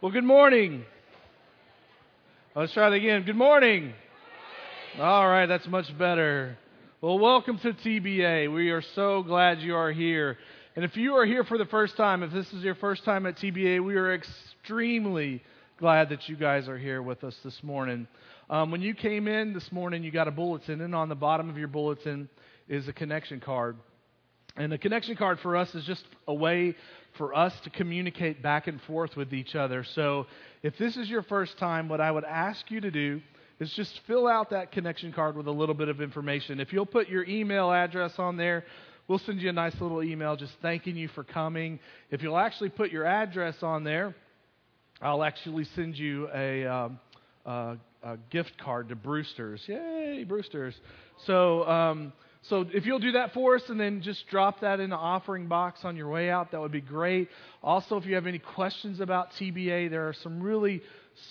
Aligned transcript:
Well, 0.00 0.12
good 0.12 0.22
morning. 0.22 0.84
Let's 2.54 2.72
try 2.72 2.86
it 2.86 2.92
again. 2.92 3.24
Good 3.24 3.34
morning. 3.34 3.92
All 4.96 5.28
right, 5.28 5.46
that's 5.46 5.66
much 5.66 5.86
better. 5.98 6.56
Well, 7.00 7.18
welcome 7.18 7.58
to 7.58 7.72
TBA. 7.72 8.54
We 8.54 8.70
are 8.70 8.82
so 8.94 9.24
glad 9.24 9.58
you 9.58 9.74
are 9.74 9.90
here. 9.90 10.38
And 10.76 10.84
if 10.84 10.96
you 10.96 11.16
are 11.16 11.26
here 11.26 11.42
for 11.42 11.58
the 11.58 11.64
first 11.64 11.96
time, 11.96 12.22
if 12.22 12.30
this 12.30 12.46
is 12.52 12.62
your 12.62 12.76
first 12.76 13.04
time 13.04 13.26
at 13.26 13.38
TBA, 13.38 13.84
we 13.84 13.96
are 13.96 14.14
extremely 14.14 15.42
glad 15.80 16.10
that 16.10 16.28
you 16.28 16.36
guys 16.36 16.68
are 16.68 16.78
here 16.78 17.02
with 17.02 17.24
us 17.24 17.36
this 17.42 17.60
morning. 17.64 18.06
Um, 18.48 18.70
when 18.70 18.82
you 18.82 18.94
came 18.94 19.26
in 19.26 19.52
this 19.52 19.72
morning, 19.72 20.04
you 20.04 20.12
got 20.12 20.28
a 20.28 20.30
bulletin, 20.30 20.80
and 20.80 20.94
on 20.94 21.08
the 21.08 21.16
bottom 21.16 21.50
of 21.50 21.58
your 21.58 21.66
bulletin 21.66 22.28
is 22.68 22.86
a 22.86 22.92
connection 22.92 23.40
card. 23.40 23.76
And 24.56 24.70
the 24.70 24.78
connection 24.78 25.16
card 25.16 25.40
for 25.40 25.56
us 25.56 25.74
is 25.74 25.84
just 25.84 26.04
a 26.28 26.34
way 26.34 26.76
for 27.18 27.34
us 27.34 27.52
to 27.64 27.70
communicate 27.70 28.42
back 28.42 28.68
and 28.68 28.80
forth 28.82 29.16
with 29.16 29.34
each 29.34 29.54
other. 29.54 29.84
So 29.84 30.26
if 30.62 30.78
this 30.78 30.96
is 30.96 31.10
your 31.10 31.22
first 31.22 31.58
time, 31.58 31.88
what 31.88 32.00
I 32.00 32.10
would 32.10 32.24
ask 32.24 32.70
you 32.70 32.80
to 32.80 32.90
do 32.90 33.20
is 33.60 33.70
just 33.72 34.00
fill 34.06 34.26
out 34.26 34.50
that 34.50 34.72
connection 34.72 35.12
card 35.12 35.36
with 35.36 35.48
a 35.48 35.52
little 35.52 35.74
bit 35.74 35.88
of 35.88 36.00
information. 36.00 36.60
If 36.60 36.72
you'll 36.72 36.86
put 36.86 37.08
your 37.08 37.24
email 37.24 37.70
address 37.72 38.14
on 38.18 38.36
there, 38.36 38.64
we'll 39.08 39.18
send 39.18 39.42
you 39.42 39.48
a 39.48 39.52
nice 39.52 39.78
little 39.80 40.02
email 40.02 40.36
just 40.36 40.52
thanking 40.62 40.96
you 40.96 41.08
for 41.08 41.24
coming. 41.24 41.80
If 42.10 42.22
you'll 42.22 42.38
actually 42.38 42.70
put 42.70 42.90
your 42.90 43.04
address 43.04 43.56
on 43.62 43.84
there, 43.84 44.14
I'll 45.02 45.24
actually 45.24 45.64
send 45.76 45.98
you 45.98 46.28
a, 46.32 46.66
um, 46.66 47.00
a, 47.44 47.76
a 48.02 48.16
gift 48.30 48.52
card 48.58 48.88
to 48.90 48.96
Brewster's. 48.96 49.60
Yay, 49.66 50.24
Brewster's. 50.26 50.74
So, 51.26 51.68
um, 51.68 52.12
so 52.42 52.64
if 52.72 52.86
you'll 52.86 52.98
do 52.98 53.12
that 53.12 53.34
for 53.34 53.56
us 53.56 53.62
and 53.68 53.78
then 53.78 54.00
just 54.00 54.26
drop 54.28 54.60
that 54.60 54.80
in 54.80 54.90
the 54.90 54.96
offering 54.96 55.48
box 55.48 55.80
on 55.84 55.96
your 55.96 56.08
way 56.08 56.30
out, 56.30 56.52
that 56.52 56.60
would 56.60 56.72
be 56.72 56.80
great. 56.80 57.28
Also, 57.62 57.96
if 57.96 58.06
you 58.06 58.14
have 58.14 58.26
any 58.26 58.38
questions 58.38 59.00
about 59.00 59.28
TBA, 59.40 59.90
there 59.90 60.08
are 60.08 60.14
some 60.22 60.40
really 60.40 60.82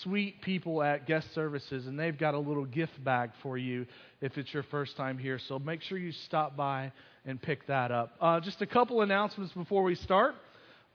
sweet 0.03 0.41
people 0.41 0.83
at 0.83 1.08
guest 1.08 1.33
services, 1.33 1.88
and 1.88 1.97
they've 1.97 2.17
got 2.17 2.33
a 2.33 2.39
little 2.39 2.66
gift 2.66 3.02
bag 3.03 3.31
for 3.41 3.58
you 3.58 3.86
if 4.22 4.38
it's 4.38 4.53
your 4.53 4.64
first 4.64 4.97
time 4.97 5.17
here. 5.17 5.39
So 5.47 5.59
make 5.59 5.81
sure 5.81 5.97
you 5.97 6.11
stop 6.11 6.58
by 6.58 6.91
and 7.25 7.42
pick 7.42 7.66
that 7.67 7.92
up. 7.92 8.14
Uh, 8.19 8.39
just 8.39 8.61
a 8.61 8.67
couple 8.67 9.02
announcements 9.02 9.53
before 9.53 9.83
we 9.83 9.95
start. 9.95 10.36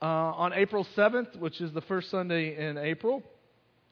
Uh, 0.01 0.35
on 0.35 0.53
April 0.53 0.85
7th, 0.97 1.39
which 1.39 1.61
is 1.61 1.73
the 1.73 1.81
first 1.83 2.11
Sunday 2.11 2.57
in 2.69 2.77
April, 2.77 3.23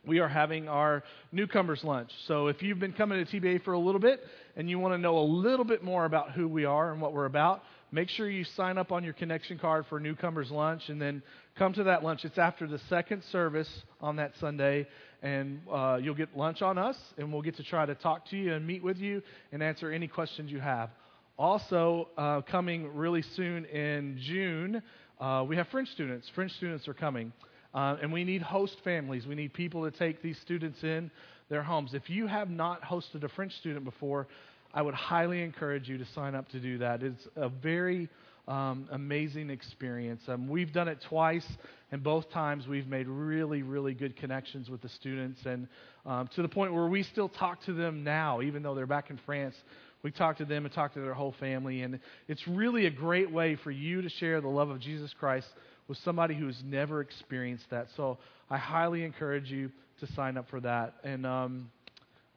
we 0.06 0.18
are 0.18 0.28
having 0.28 0.68
our 0.68 1.02
newcomers 1.30 1.84
lunch. 1.84 2.10
So 2.26 2.46
if 2.46 2.62
you've 2.62 2.78
been 2.78 2.92
coming 2.92 3.24
to 3.24 3.40
TBA 3.40 3.64
for 3.64 3.74
a 3.74 3.78
little 3.78 4.00
bit 4.00 4.20
and 4.56 4.68
you 4.68 4.78
want 4.78 4.94
to 4.94 4.98
know 4.98 5.18
a 5.18 5.24
little 5.24 5.64
bit 5.64 5.82
more 5.82 6.04
about 6.04 6.32
who 6.32 6.48
we 6.48 6.64
are 6.64 6.92
and 6.92 7.00
what 7.00 7.12
we're 7.12 7.26
about, 7.26 7.62
make 7.92 8.08
sure 8.08 8.28
you 8.28 8.44
sign 8.56 8.78
up 8.78 8.92
on 8.92 9.04
your 9.04 9.12
connection 9.12 9.58
card 9.58 9.84
for 9.88 10.00
newcomers 10.00 10.50
lunch 10.50 10.88
and 10.88 11.00
then 11.00 11.22
come 11.58 11.72
to 11.74 11.84
that 11.84 12.02
lunch. 12.02 12.24
It's 12.24 12.38
after 12.38 12.66
the 12.66 12.80
second 12.88 13.22
service 13.30 13.68
on 14.00 14.16
that 14.16 14.32
Sunday, 14.40 14.86
and 15.22 15.60
uh, 15.70 15.98
you'll 16.00 16.14
get 16.14 16.34
lunch 16.34 16.62
on 16.62 16.78
us, 16.78 16.96
and 17.18 17.30
we'll 17.30 17.42
get 17.42 17.56
to 17.56 17.62
try 17.62 17.84
to 17.84 17.94
talk 17.94 18.26
to 18.30 18.36
you 18.36 18.54
and 18.54 18.66
meet 18.66 18.82
with 18.82 18.96
you 18.96 19.22
and 19.52 19.62
answer 19.62 19.92
any 19.92 20.08
questions 20.08 20.50
you 20.50 20.60
have. 20.60 20.90
Also, 21.38 22.08
uh, 22.16 22.40
coming 22.42 22.94
really 22.94 23.22
soon 23.34 23.64
in 23.66 24.18
June, 24.26 24.82
uh, 25.20 25.44
we 25.46 25.56
have 25.56 25.66
French 25.68 25.88
students. 25.90 26.30
French 26.34 26.52
students 26.52 26.88
are 26.88 26.94
coming. 26.94 27.32
Uh, 27.74 27.96
and 28.02 28.12
we 28.12 28.24
need 28.24 28.42
host 28.42 28.76
families. 28.82 29.26
We 29.26 29.34
need 29.34 29.52
people 29.52 29.88
to 29.88 29.96
take 29.96 30.22
these 30.22 30.38
students 30.40 30.82
in 30.82 31.10
their 31.48 31.62
homes. 31.62 31.94
If 31.94 32.10
you 32.10 32.27
have 32.27 32.50
not 32.50 32.82
hosted 32.82 33.22
a 33.24 33.28
French 33.28 33.52
student 33.56 33.84
before, 33.84 34.27
I 34.72 34.82
would 34.82 34.94
highly 34.94 35.42
encourage 35.42 35.88
you 35.88 35.98
to 35.98 36.06
sign 36.14 36.34
up 36.34 36.48
to 36.50 36.60
do 36.60 36.78
that. 36.78 37.02
It's 37.02 37.27
a 37.36 37.48
very 37.48 38.08
um, 38.48 38.88
amazing 38.90 39.50
experience. 39.50 40.22
Um, 40.28 40.48
we've 40.48 40.72
done 40.72 40.88
it 40.88 40.98
twice, 41.08 41.46
and 41.92 42.02
both 42.02 42.30
times 42.30 42.66
we've 42.66 42.86
made 42.86 43.06
really, 43.06 43.62
really 43.62 43.94
good 43.94 44.16
connections 44.16 44.68
with 44.68 44.80
the 44.80 44.88
students, 44.88 45.40
and 45.44 45.68
um, 46.06 46.28
to 46.34 46.42
the 46.42 46.48
point 46.48 46.72
where 46.72 46.86
we 46.86 47.02
still 47.02 47.28
talk 47.28 47.64
to 47.64 47.72
them 47.72 48.02
now, 48.02 48.42
even 48.42 48.62
though 48.62 48.74
they're 48.74 48.86
back 48.86 49.10
in 49.10 49.20
France. 49.27 49.55
We 50.02 50.11
talk 50.11 50.39
to 50.39 50.46
them 50.46 50.64
and 50.64 50.72
talk 50.72 50.95
to 50.95 51.00
their 51.00 51.12
whole 51.12 51.34
family, 51.39 51.83
and 51.83 52.00
it's 52.27 52.48
really 52.48 52.86
a 52.86 52.90
great 52.90 53.30
way 53.30 53.56
for 53.62 53.70
you 53.70 54.00
to 54.00 54.08
share 54.08 54.40
the 54.40 54.48
love 54.48 54.70
of 54.70 54.80
Jesus 54.80 55.14
Christ 55.18 55.46
with 55.90 55.98
somebody 55.98 56.36
who's 56.36 56.62
never 56.64 57.01
experienced 57.01 57.68
that. 57.70 57.89
So 57.96 58.17
I 58.48 58.58
highly 58.58 59.02
encourage 59.02 59.51
you 59.51 59.73
to 59.98 60.06
sign 60.12 60.36
up 60.36 60.48
for 60.48 60.61
that. 60.61 60.95
And 61.02 61.27
um, 61.27 61.68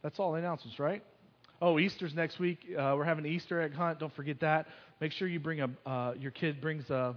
that's 0.02 0.18
all 0.18 0.32
the 0.32 0.40
announcements, 0.40 0.80
right? 0.80 1.04
Oh, 1.62 1.78
Easter's 1.78 2.16
next 2.16 2.40
week. 2.40 2.58
Uh, 2.72 2.96
we're 2.98 3.04
having 3.04 3.28
an 3.28 3.32
Easter 3.32 3.62
egg 3.62 3.76
hunt. 3.76 4.00
Don't 4.00 4.14
forget 4.16 4.40
that. 4.40 4.66
Make 5.00 5.12
sure 5.12 5.28
you 5.28 5.40
bring 5.40 5.62
a 5.62 5.70
uh, 5.88 6.16
your 6.20 6.32
kid 6.32 6.62
brings 6.62 6.90
a 6.90 7.16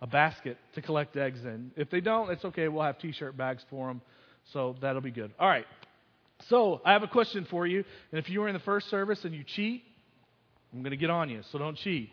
a 0.00 0.06
basket 0.06 0.56
to 0.74 0.80
collect 0.80 1.14
eggs 1.14 1.44
in. 1.44 1.72
If 1.76 1.90
they 1.90 2.00
don't, 2.00 2.30
it's 2.30 2.44
okay. 2.46 2.68
We'll 2.68 2.82
have 2.82 2.98
T-shirt 2.98 3.36
bags 3.36 3.62
for 3.68 3.88
them, 3.88 4.00
so 4.52 4.76
that'll 4.80 5.02
be 5.02 5.10
good. 5.10 5.32
All 5.38 5.48
right. 5.48 5.66
So 6.48 6.80
I 6.84 6.92
have 6.92 7.02
a 7.02 7.08
question 7.08 7.46
for 7.50 7.66
you, 7.66 7.84
and 8.12 8.18
if 8.18 8.30
you 8.30 8.40
were 8.40 8.48
in 8.48 8.54
the 8.54 8.60
first 8.60 8.88
service 8.88 9.24
and 9.24 9.34
you 9.34 9.44
cheat, 9.44 9.84
I'm 10.72 10.80
going 10.80 10.90
to 10.90 10.96
get 10.96 11.10
on 11.10 11.28
you. 11.30 11.42
So 11.52 11.58
don't 11.58 11.76
cheat. 11.76 12.10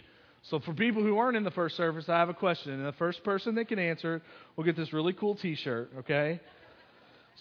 So, 0.49 0.59
for 0.59 0.73
people 0.73 1.01
who 1.01 1.17
aren't 1.17 1.37
in 1.37 1.43
the 1.43 1.51
first 1.51 1.77
service, 1.77 2.09
I 2.09 2.19
have 2.19 2.27
a 2.27 2.33
question. 2.33 2.73
And 2.73 2.85
the 2.85 2.91
first 2.93 3.23
person 3.23 3.55
that 3.55 3.69
can 3.69 3.79
answer 3.79 4.21
will 4.55 4.65
get 4.65 4.75
this 4.75 4.91
really 4.91 5.13
cool 5.13 5.35
t 5.35 5.55
shirt, 5.55 5.89
okay? 5.99 6.41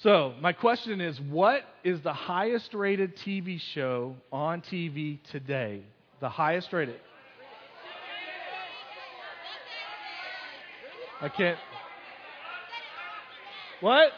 So, 0.03 0.35
my 0.41 0.53
question 0.53 1.01
is 1.01 1.21
what 1.21 1.63
is 1.83 2.01
the 2.03 2.13
highest 2.13 2.73
rated 2.75 3.17
TV 3.17 3.61
show 3.75 4.15
on 4.31 4.63
TV 4.63 5.19
today? 5.33 5.83
The 6.21 6.29
highest 6.29 6.73
rated. 6.73 7.01
I 11.21 11.29
can't. 11.29 11.59
What? 13.81 14.13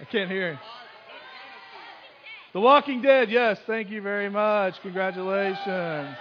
I 0.00 0.04
can't 0.04 0.30
hear. 0.30 0.58
The 2.52 2.60
Walking 2.60 3.02
Dead, 3.02 3.30
yes, 3.30 3.58
thank 3.66 3.90
you 3.90 4.00
very 4.00 4.28
much. 4.28 4.74
Congratulations. 4.82 6.16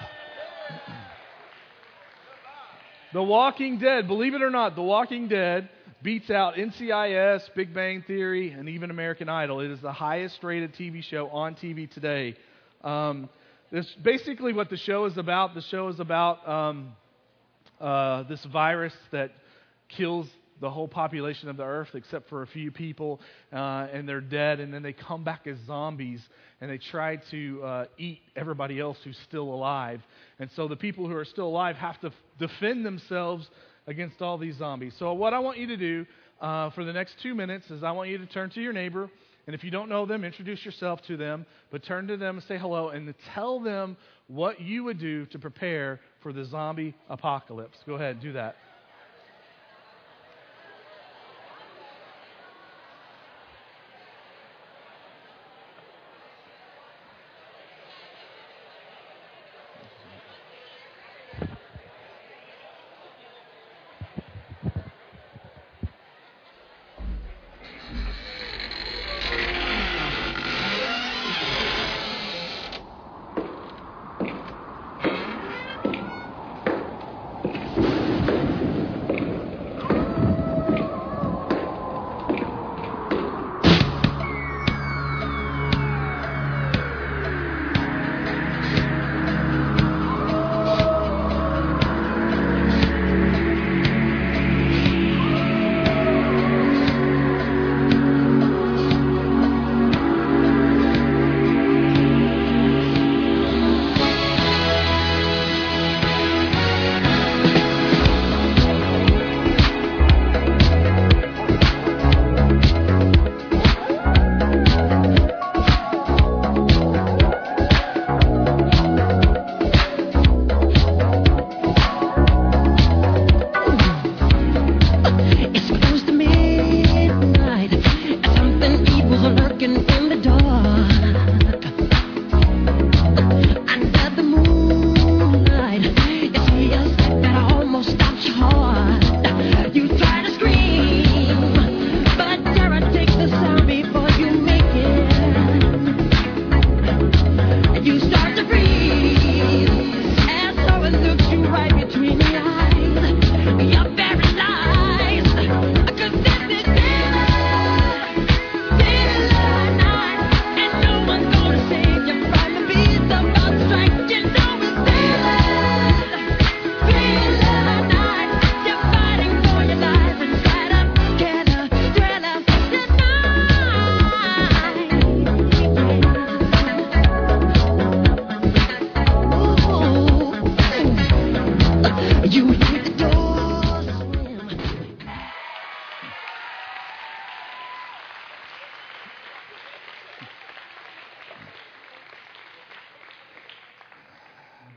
The 3.14 3.22
Walking 3.22 3.78
Dead, 3.78 4.08
believe 4.08 4.34
it 4.34 4.42
or 4.42 4.50
not, 4.50 4.76
The 4.76 4.82
Walking 4.82 5.28
Dead 5.28 5.70
beats 6.02 6.32
out 6.32 6.56
NCIS, 6.56 7.42
Big 7.56 7.72
Bang 7.72 8.02
Theory, 8.08 8.50
and 8.50 8.68
even 8.68 8.90
American 8.90 9.30
Idol. 9.30 9.60
It 9.60 9.70
is 9.70 9.80
the 9.82 9.92
highest 9.92 10.44
rated 10.44 10.74
TV 10.74 11.04
show 11.04 11.28
on 11.30 11.54
TV 11.54 11.88
today. 11.88 12.36
Um, 12.84 13.30
this 13.72 13.88
basically 14.02 14.52
what 14.52 14.72
the 14.72 14.78
show 14.78 15.06
is 15.06 15.16
about. 15.20 15.54
The 15.54 15.62
show 15.62 15.90
is 15.90 16.00
about 16.00 16.50
um, 16.50 16.94
uh, 17.80 18.24
this 18.24 18.44
virus 18.46 18.94
that 19.12 19.30
kills 19.90 20.28
the 20.64 20.70
whole 20.70 20.88
population 20.88 21.50
of 21.50 21.58
the 21.58 21.64
earth 21.64 21.90
except 21.94 22.30
for 22.30 22.42
a 22.42 22.48
few 22.48 22.72
people, 22.72 23.20
uh, 23.52 23.86
and 23.92 24.08
they're 24.08 24.22
dead, 24.22 24.62
and 24.62 24.74
then 24.74 24.82
they 24.82 24.94
come 24.94 25.22
back 25.22 25.46
as 25.46 25.58
zombies, 25.68 26.22
and 26.62 26.72
they 26.72 26.78
try 26.78 27.18
to 27.32 27.62
uh, 27.62 27.86
eat 27.98 28.22
everybody 28.38 28.80
else 28.80 28.98
who's 29.04 29.18
still 29.28 29.54
alive. 29.54 30.02
And 30.40 30.50
so 30.56 30.70
the 30.70 30.78
people 30.78 31.06
who 31.10 31.18
are 31.18 31.26
still 31.26 31.48
alive 31.48 31.76
have 31.76 32.00
to 32.00 32.08
f- 32.08 32.14
defend 32.40 32.86
themselves 32.86 33.46
against 33.88 34.22
all 34.22 34.38
these 34.38 34.56
zombies. 34.56 34.94
So 34.98 35.12
what 35.12 35.34
I 35.34 35.40
want 35.40 35.58
you 35.58 35.68
to 35.68 35.76
do 35.76 36.06
uh, 36.40 36.70
for 36.70 36.86
the 36.86 36.94
next 36.94 37.16
two 37.22 37.36
minutes 37.36 37.70
is 37.70 37.84
I 37.84 37.92
want 37.92 38.10
you 38.10 38.18
to 38.20 38.26
turn 38.26 38.50
to 38.52 38.62
your 38.62 38.72
neighbor, 38.72 39.10
and 39.46 39.54
if 39.54 39.66
you 39.66 39.70
don't 39.70 39.90
know 39.90 40.06
them, 40.06 40.24
introduce 40.24 40.64
yourself 40.64 41.02
to 41.08 41.18
them, 41.18 41.46
but 41.72 41.84
turn 41.84 42.08
to 42.08 42.16
them 42.16 42.38
and 42.38 42.44
say 42.48 42.58
hello, 42.58 42.88
and 42.88 43.14
tell 43.36 43.60
them 43.60 43.98
what 44.28 44.62
you 44.62 44.86
would 44.86 44.98
do 44.98 45.26
to 45.26 45.40
prepare 45.40 46.00
for 46.22 46.32
the 46.32 46.46
zombie 46.46 46.96
apocalypse. 47.10 47.78
Go 47.86 47.96
ahead, 47.96 48.22
do 48.22 48.32
that. 48.32 48.56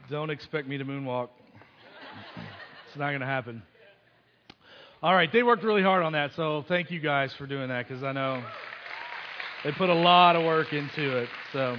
Don't 0.08 0.30
expect 0.30 0.68
me 0.68 0.78
to 0.78 0.84
moonwalk. 0.84 1.30
it's 2.86 2.96
not 2.96 3.08
going 3.08 3.20
to 3.20 3.26
happen. 3.26 3.60
All 5.02 5.12
right, 5.12 5.32
they 5.32 5.42
worked 5.42 5.64
really 5.64 5.82
hard 5.82 6.04
on 6.04 6.12
that, 6.12 6.30
so 6.36 6.64
thank 6.68 6.92
you 6.92 7.00
guys 7.00 7.32
for 7.36 7.44
doing 7.44 7.68
that 7.70 7.88
because 7.88 8.04
I 8.04 8.12
know 8.12 8.44
they 9.64 9.72
put 9.72 9.90
a 9.90 9.94
lot 9.94 10.36
of 10.36 10.44
work 10.44 10.72
into 10.72 11.18
it. 11.18 11.28
So, 11.52 11.76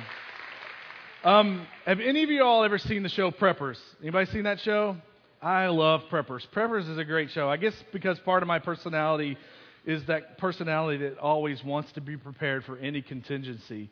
um, 1.23 1.65
have 1.85 2.01
any 2.01 2.21
of 2.23 2.29
you 2.29 2.43
all 2.43 2.65
ever 2.65 2.77
seen 2.77 3.01
the 3.01 3.09
show 3.09 3.31
Preppers? 3.31 3.77
Anybody 4.01 4.29
seen 4.29 4.43
that 4.43 4.59
show? 4.59 4.97
I 5.41 5.67
love 5.67 6.01
Preppers. 6.11 6.45
Preppers 6.53 6.89
is 6.89 6.97
a 6.97 7.05
great 7.05 7.31
show. 7.31 7.49
I 7.49 7.55
guess 7.55 7.73
because 7.93 8.19
part 8.19 8.43
of 8.43 8.47
my 8.47 8.59
personality 8.59 9.37
is 9.85 10.05
that 10.07 10.37
personality 10.37 10.97
that 11.07 11.17
always 11.17 11.63
wants 11.63 11.93
to 11.93 12.01
be 12.01 12.17
prepared 12.17 12.65
for 12.65 12.77
any 12.77 13.01
contingency. 13.01 13.89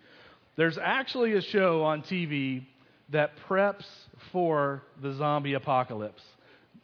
There's 0.58 0.78
actually 0.78 1.34
a 1.34 1.42
show 1.42 1.84
on 1.84 2.02
TV 2.02 2.66
that 3.10 3.32
preps 3.48 3.86
for 4.32 4.84
the 5.02 5.14
zombie 5.14 5.54
apocalypse. 5.54 6.24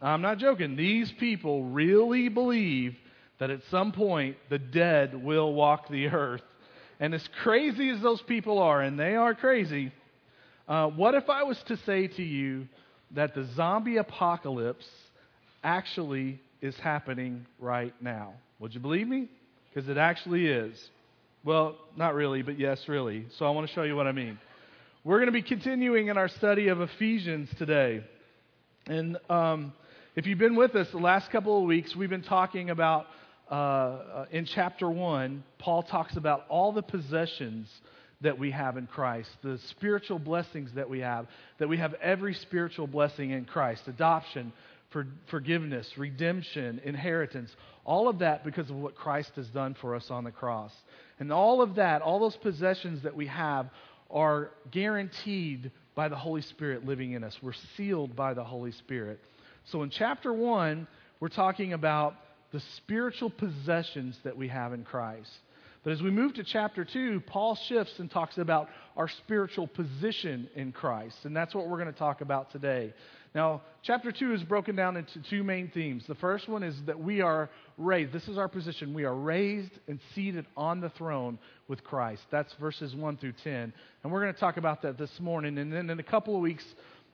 I'm 0.01 0.21
not 0.21 0.37
joking. 0.37 0.75
These 0.75 1.11
people 1.13 1.65
really 1.65 2.29
believe 2.29 2.95
that 3.39 3.49
at 3.49 3.61
some 3.69 3.91
point 3.91 4.37
the 4.49 4.59
dead 4.59 5.15
will 5.15 5.53
walk 5.53 5.89
the 5.89 6.07
earth. 6.07 6.43
And 6.99 7.13
as 7.13 7.27
crazy 7.41 7.89
as 7.89 8.01
those 8.01 8.21
people 8.21 8.59
are, 8.59 8.81
and 8.81 8.99
they 8.99 9.15
are 9.15 9.33
crazy, 9.33 9.91
uh, 10.67 10.87
what 10.87 11.15
if 11.15 11.29
I 11.29 11.43
was 11.43 11.57
to 11.63 11.77
say 11.77 12.07
to 12.07 12.23
you 12.23 12.67
that 13.11 13.33
the 13.33 13.45
zombie 13.55 13.97
apocalypse 13.97 14.87
actually 15.63 16.39
is 16.61 16.77
happening 16.77 17.45
right 17.59 17.93
now? 17.99 18.33
Would 18.59 18.73
you 18.73 18.79
believe 18.79 19.07
me? 19.07 19.27
Because 19.73 19.89
it 19.89 19.97
actually 19.97 20.47
is. 20.47 20.89
Well, 21.43 21.75
not 21.95 22.13
really, 22.13 22.43
but 22.43 22.59
yes, 22.59 22.87
really. 22.87 23.25
So 23.37 23.45
I 23.45 23.49
want 23.49 23.67
to 23.67 23.73
show 23.73 23.83
you 23.83 23.95
what 23.95 24.05
I 24.05 24.11
mean. 24.11 24.37
We're 25.03 25.17
going 25.17 25.29
to 25.29 25.31
be 25.31 25.41
continuing 25.41 26.09
in 26.09 26.17
our 26.17 26.27
study 26.27 26.67
of 26.67 26.79
Ephesians 26.79 27.49
today. 27.57 28.03
And 28.85 29.17
um, 29.31 29.73
if 30.15 30.27
you've 30.27 30.37
been 30.37 30.55
with 30.55 30.75
us 30.75 30.91
the 30.91 30.99
last 30.99 31.31
couple 31.31 31.57
of 31.57 31.63
weeks, 31.63 31.95
we've 31.95 32.11
been 32.11 32.21
talking 32.21 32.69
about, 32.69 33.07
uh, 33.49 33.53
uh, 33.55 34.25
in 34.29 34.45
chapter 34.45 34.87
1, 34.87 35.43
Paul 35.57 35.81
talks 35.81 36.17
about 36.17 36.45
all 36.49 36.71
the 36.71 36.83
possessions 36.83 37.67
that 38.21 38.37
we 38.37 38.51
have 38.51 38.77
in 38.77 38.85
Christ, 38.85 39.31
the 39.41 39.57
spiritual 39.71 40.19
blessings 40.19 40.71
that 40.75 40.87
we 40.87 40.99
have, 40.99 41.25
that 41.57 41.67
we 41.67 41.77
have 41.77 41.95
every 41.95 42.35
spiritual 42.35 42.85
blessing 42.85 43.31
in 43.31 43.45
Christ 43.45 43.87
adoption, 43.87 44.53
for, 44.91 45.07
forgiveness, 45.31 45.89
redemption, 45.97 46.79
inheritance, 46.83 47.49
all 47.85 48.07
of 48.07 48.19
that 48.19 48.43
because 48.43 48.69
of 48.69 48.75
what 48.75 48.93
Christ 48.93 49.31
has 49.35 49.47
done 49.47 49.75
for 49.81 49.95
us 49.95 50.11
on 50.11 50.25
the 50.25 50.31
cross. 50.31 50.73
And 51.19 51.31
all 51.31 51.61
of 51.61 51.75
that, 51.75 52.01
all 52.01 52.19
those 52.19 52.35
possessions 52.37 53.03
that 53.03 53.15
we 53.15 53.27
have, 53.27 53.69
are 54.11 54.51
guaranteed 54.71 55.71
by 55.95 56.09
the 56.09 56.15
Holy 56.15 56.41
Spirit 56.41 56.85
living 56.85 57.13
in 57.13 57.23
us. 57.23 57.35
We're 57.41 57.53
sealed 57.77 58.15
by 58.15 58.33
the 58.33 58.43
Holy 58.43 58.71
Spirit. 58.71 59.19
So 59.71 59.83
in 59.83 59.89
chapter 59.89 60.33
1, 60.33 60.87
we're 61.19 61.29
talking 61.29 61.73
about 61.73 62.15
the 62.51 62.61
spiritual 62.77 63.29
possessions 63.29 64.17
that 64.23 64.35
we 64.35 64.47
have 64.47 64.73
in 64.73 64.83
Christ. 64.83 65.29
But 65.83 65.93
as 65.93 66.01
we 66.01 66.11
move 66.11 66.35
to 66.35 66.43
chapter 66.43 66.85
2, 66.85 67.21
Paul 67.21 67.55
shifts 67.55 67.97
and 67.97 68.09
talks 68.09 68.37
about 68.37 68.69
our 68.95 69.07
spiritual 69.07 69.65
position 69.65 70.47
in 70.55 70.71
Christ. 70.71 71.17
And 71.23 71.35
that's 71.35 71.55
what 71.55 71.67
we're 71.67 71.79
going 71.79 71.91
to 71.91 71.97
talk 71.97 72.21
about 72.21 72.51
today. 72.51 72.93
Now, 73.33 73.61
chapter 73.81 74.11
2 74.11 74.33
is 74.33 74.43
broken 74.43 74.75
down 74.75 74.95
into 74.95 75.19
two 75.23 75.43
main 75.43 75.71
themes. 75.73 76.03
The 76.05 76.15
first 76.15 76.47
one 76.47 76.61
is 76.61 76.75
that 76.85 76.99
we 76.99 77.21
are 77.21 77.49
raised. 77.79 78.11
This 78.11 78.27
is 78.27 78.37
our 78.37 78.47
position. 78.47 78.93
We 78.93 79.05
are 79.05 79.15
raised 79.15 79.71
and 79.87 79.99
seated 80.13 80.45
on 80.55 80.81
the 80.81 80.89
throne 80.89 81.39
with 81.67 81.83
Christ. 81.83 82.21
That's 82.29 82.53
verses 82.55 82.93
1 82.93 83.17
through 83.17 83.33
10. 83.43 83.73
And 84.03 84.11
we're 84.11 84.21
going 84.21 84.33
to 84.33 84.39
talk 84.39 84.57
about 84.57 84.83
that 84.83 84.99
this 84.99 85.19
morning. 85.19 85.57
And 85.57 85.73
then 85.73 85.89
in 85.89 85.99
a 85.99 86.03
couple 86.03 86.35
of 86.35 86.41
weeks 86.41 86.65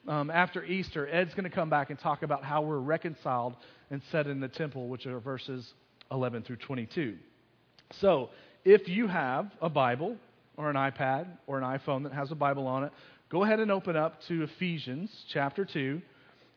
um, 0.09 0.29
after 0.29 0.65
Easter, 0.65 1.07
Ed's 1.07 1.33
going 1.35 1.49
to 1.49 1.55
come 1.55 1.69
back 1.69 1.89
and 1.89 1.99
talk 1.99 2.23
about 2.23 2.43
how 2.43 2.63
we're 2.63 2.79
reconciled 2.79 3.55
and 3.91 4.01
set 4.11 4.27
in 4.27 4.41
the 4.41 4.49
temple, 4.49 4.89
which 4.89 5.05
are 5.05 5.19
verses 5.19 5.73
11 6.11 6.43
through 6.43 6.57
22. 6.57 7.15
So, 8.01 8.29
if 8.67 8.87
you 8.87 9.07
have 9.07 9.51
a 9.61 9.69
Bible 9.69 10.17
or 10.57 10.69
an 10.69 10.75
iPad 10.75 11.27
or 11.47 11.57
an 11.57 11.63
iPhone 11.63 12.03
that 12.03 12.13
has 12.13 12.31
a 12.31 12.35
Bible 12.35 12.67
on 12.67 12.83
it, 12.83 12.91
Go 13.29 13.43
ahead 13.43 13.59
and 13.59 13.69
open 13.71 13.97
up 13.97 14.21
to 14.29 14.43
Ephesians 14.43 15.11
chapter 15.27 15.65
2, 15.65 16.01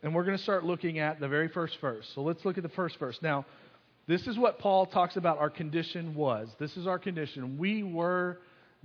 and 0.04 0.14
we're 0.14 0.22
going 0.22 0.36
to 0.36 0.42
start 0.42 0.64
looking 0.64 1.00
at 1.00 1.18
the 1.18 1.26
very 1.26 1.48
first 1.48 1.80
verse. 1.80 2.08
So 2.14 2.22
let's 2.22 2.44
look 2.44 2.58
at 2.58 2.62
the 2.62 2.68
first 2.68 2.96
verse. 3.00 3.18
Now, 3.22 3.44
this 4.06 4.28
is 4.28 4.38
what 4.38 4.60
Paul 4.60 4.86
talks 4.86 5.16
about 5.16 5.38
our 5.38 5.50
condition 5.50 6.14
was. 6.14 6.48
This 6.60 6.76
is 6.76 6.86
our 6.86 7.00
condition. 7.00 7.58
We 7.58 7.82
were 7.82 8.38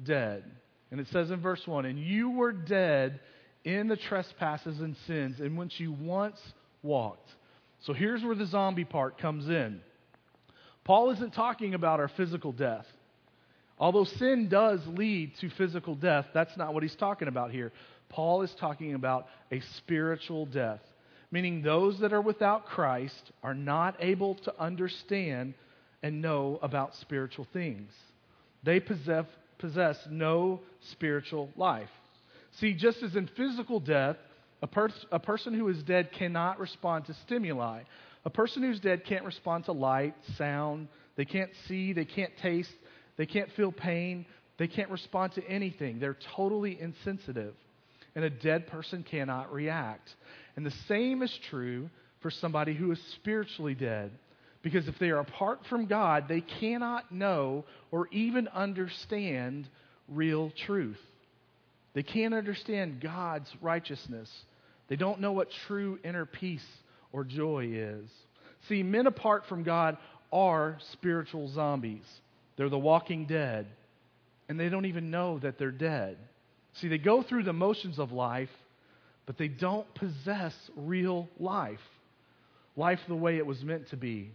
dead. 0.04 0.46
And 0.90 1.00
it 1.00 1.08
says 1.10 1.30
in 1.30 1.42
verse 1.42 1.62
1 1.66 1.86
And 1.86 2.00
you 2.00 2.32
were 2.32 2.52
dead 2.52 3.20
in 3.64 3.88
the 3.88 3.98
trespasses 3.98 4.80
and 4.80 4.96
sins 5.06 5.40
in 5.40 5.56
which 5.56 5.80
you 5.80 5.92
once 5.92 6.40
walked. 6.82 7.30
So 7.82 7.94
here's 7.94 8.24
where 8.24 8.36
the 8.36 8.48
zombie 8.48 8.86
part 8.86 9.20
comes 9.20 9.48
in. 9.48 9.80
Paul 10.86 11.12
isn't 11.12 11.36
talking 11.36 11.76
about 11.76 12.00
our 12.00 12.08
physical 12.08 12.52
death. 12.52 12.88
Although 13.78 14.06
sin 14.06 14.48
does 14.48 14.80
lead 14.88 15.34
to 15.42 15.50
physical 15.50 15.96
death, 15.96 16.28
that's 16.34 16.56
not 16.56 16.74
what 16.74 16.84
he's 16.84 16.96
talking 16.96 17.28
about 17.28 17.52
here. 17.52 17.74
Paul 18.10 18.42
is 18.44 18.54
talking 18.60 18.94
about 18.94 19.28
a 19.52 19.60
spiritual 19.78 20.46
death, 20.46 20.82
meaning 21.32 21.62
those 21.62 22.00
that 22.00 22.14
are 22.14 22.22
without 22.22 22.66
Christ 22.66 23.32
are 23.44 23.54
not 23.54 23.98
able 24.00 24.36
to 24.36 24.54
understand 24.60 25.56
and 26.02 26.22
know 26.22 26.60
about 26.62 26.96
spiritual 26.96 27.48
things. 27.52 27.92
They 28.64 28.80
possess, 28.80 29.26
possess 29.58 29.98
no 30.10 30.62
spiritual 30.92 31.50
life. 31.58 31.90
See, 32.60 32.74
just 32.74 33.04
as 33.04 33.16
in 33.16 33.28
physical 33.36 33.82
death, 33.82 34.16
a, 34.62 34.90
a 35.12 35.20
person 35.20 35.54
who 35.54 35.68
is 35.68 35.84
dead 35.84 36.12
cannot 36.14 36.60
respond 36.60 37.06
to 37.06 37.14
stimuli. 37.26 37.82
A 38.24 38.30
person 38.30 38.64
who's 38.64 38.80
dead 38.80 39.04
can't 39.06 39.26
respond 39.26 39.66
to 39.66 39.74
light, 39.74 40.16
sound, 40.38 40.88
they 41.16 41.26
can't 41.26 41.52
see, 41.68 41.94
they 41.94 42.06
can't 42.06 42.32
taste, 42.42 42.74
they 43.18 43.26
can't 43.26 43.52
feel 43.56 43.72
pain. 43.72 44.26
They 44.58 44.68
can't 44.68 44.90
respond 44.90 45.34
to 45.34 45.48
anything. 45.48 46.00
They're 46.00 46.18
totally 46.36 46.80
insensitive. 46.80 47.54
And 48.16 48.24
a 48.24 48.30
dead 48.30 48.68
person 48.68 49.04
cannot 49.04 49.52
react. 49.52 50.10
And 50.56 50.66
the 50.66 50.74
same 50.88 51.22
is 51.22 51.38
true 51.50 51.90
for 52.22 52.32
somebody 52.32 52.74
who 52.74 52.92
is 52.92 53.00
spiritually 53.16 53.76
dead. 53.76 54.12
Because 54.62 54.88
if 54.88 54.98
they 55.00 55.10
are 55.10 55.20
apart 55.20 55.60
from 55.70 55.86
God, 55.86 56.26
they 56.28 56.42
cannot 56.42 57.12
know 57.12 57.66
or 57.92 58.08
even 58.12 58.48
understand 58.48 59.68
real 60.08 60.52
truth. 60.66 61.00
They 61.94 62.04
can't 62.04 62.34
understand 62.34 63.02
God's 63.02 63.50
righteousness. 63.62 64.30
They 64.88 64.96
don't 64.96 65.22
know 65.22 65.34
what 65.34 65.50
true 65.68 66.00
inner 66.04 66.26
peace 66.26 66.66
or 67.12 67.24
joy 67.24 67.70
is. 67.74 68.10
See, 68.68 68.82
men 68.82 69.08
apart 69.08 69.44
from 69.48 69.64
God 69.64 69.98
are 70.32 70.78
spiritual 70.94 71.50
zombies. 71.54 72.04
They're 72.58 72.70
the 72.70 72.80
walking 72.80 73.26
dead, 73.26 73.68
and 74.48 74.60
they 74.60 74.70
don't 74.70 74.86
even 74.86 75.12
know 75.12 75.40
that 75.40 75.58
they're 75.58 75.72
dead. 75.72 76.18
See, 76.74 76.88
they 76.88 76.98
go 76.98 77.22
through 77.22 77.44
the 77.44 77.54
motions 77.54 78.00
of 78.00 78.12
life, 78.12 78.50
but 79.26 79.38
they 79.38 79.48
don't 79.48 79.92
possess 79.96 80.54
real 80.76 81.30
life. 81.40 81.80
Life 82.76 83.00
the 83.08 83.16
way 83.16 83.38
it 83.38 83.46
was 83.46 83.64
meant 83.64 83.90
to 83.90 83.98
be. 83.98 84.32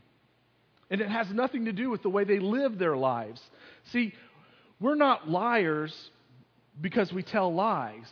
And 0.91 1.01
it 1.01 1.09
has 1.09 1.31
nothing 1.31 1.67
to 1.67 1.73
do 1.73 1.91
with 1.91 2.03
the 2.03 2.09
way 2.09 2.25
they 2.25 2.41
live 2.41 2.79
their 2.79 2.97
lives. 2.97 3.41
See, 3.93 4.13
we're 4.81 4.97
not 4.97 5.29
liars 5.29 5.95
because 6.81 7.13
we 7.13 7.23
tell 7.23 7.55
lies. 7.55 8.09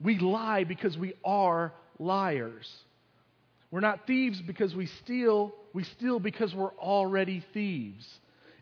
We 0.00 0.18
lie 0.18 0.64
because 0.64 0.98
we 0.98 1.14
are 1.24 1.72
liars. 1.98 2.68
We're 3.70 3.80
not 3.80 4.06
thieves 4.06 4.40
because 4.40 4.74
we 4.74 4.86
steal. 4.86 5.54
We 5.72 5.84
steal 5.84 6.18
because 6.18 6.54
we're 6.54 6.74
already 6.74 7.44
thieves. 7.52 8.06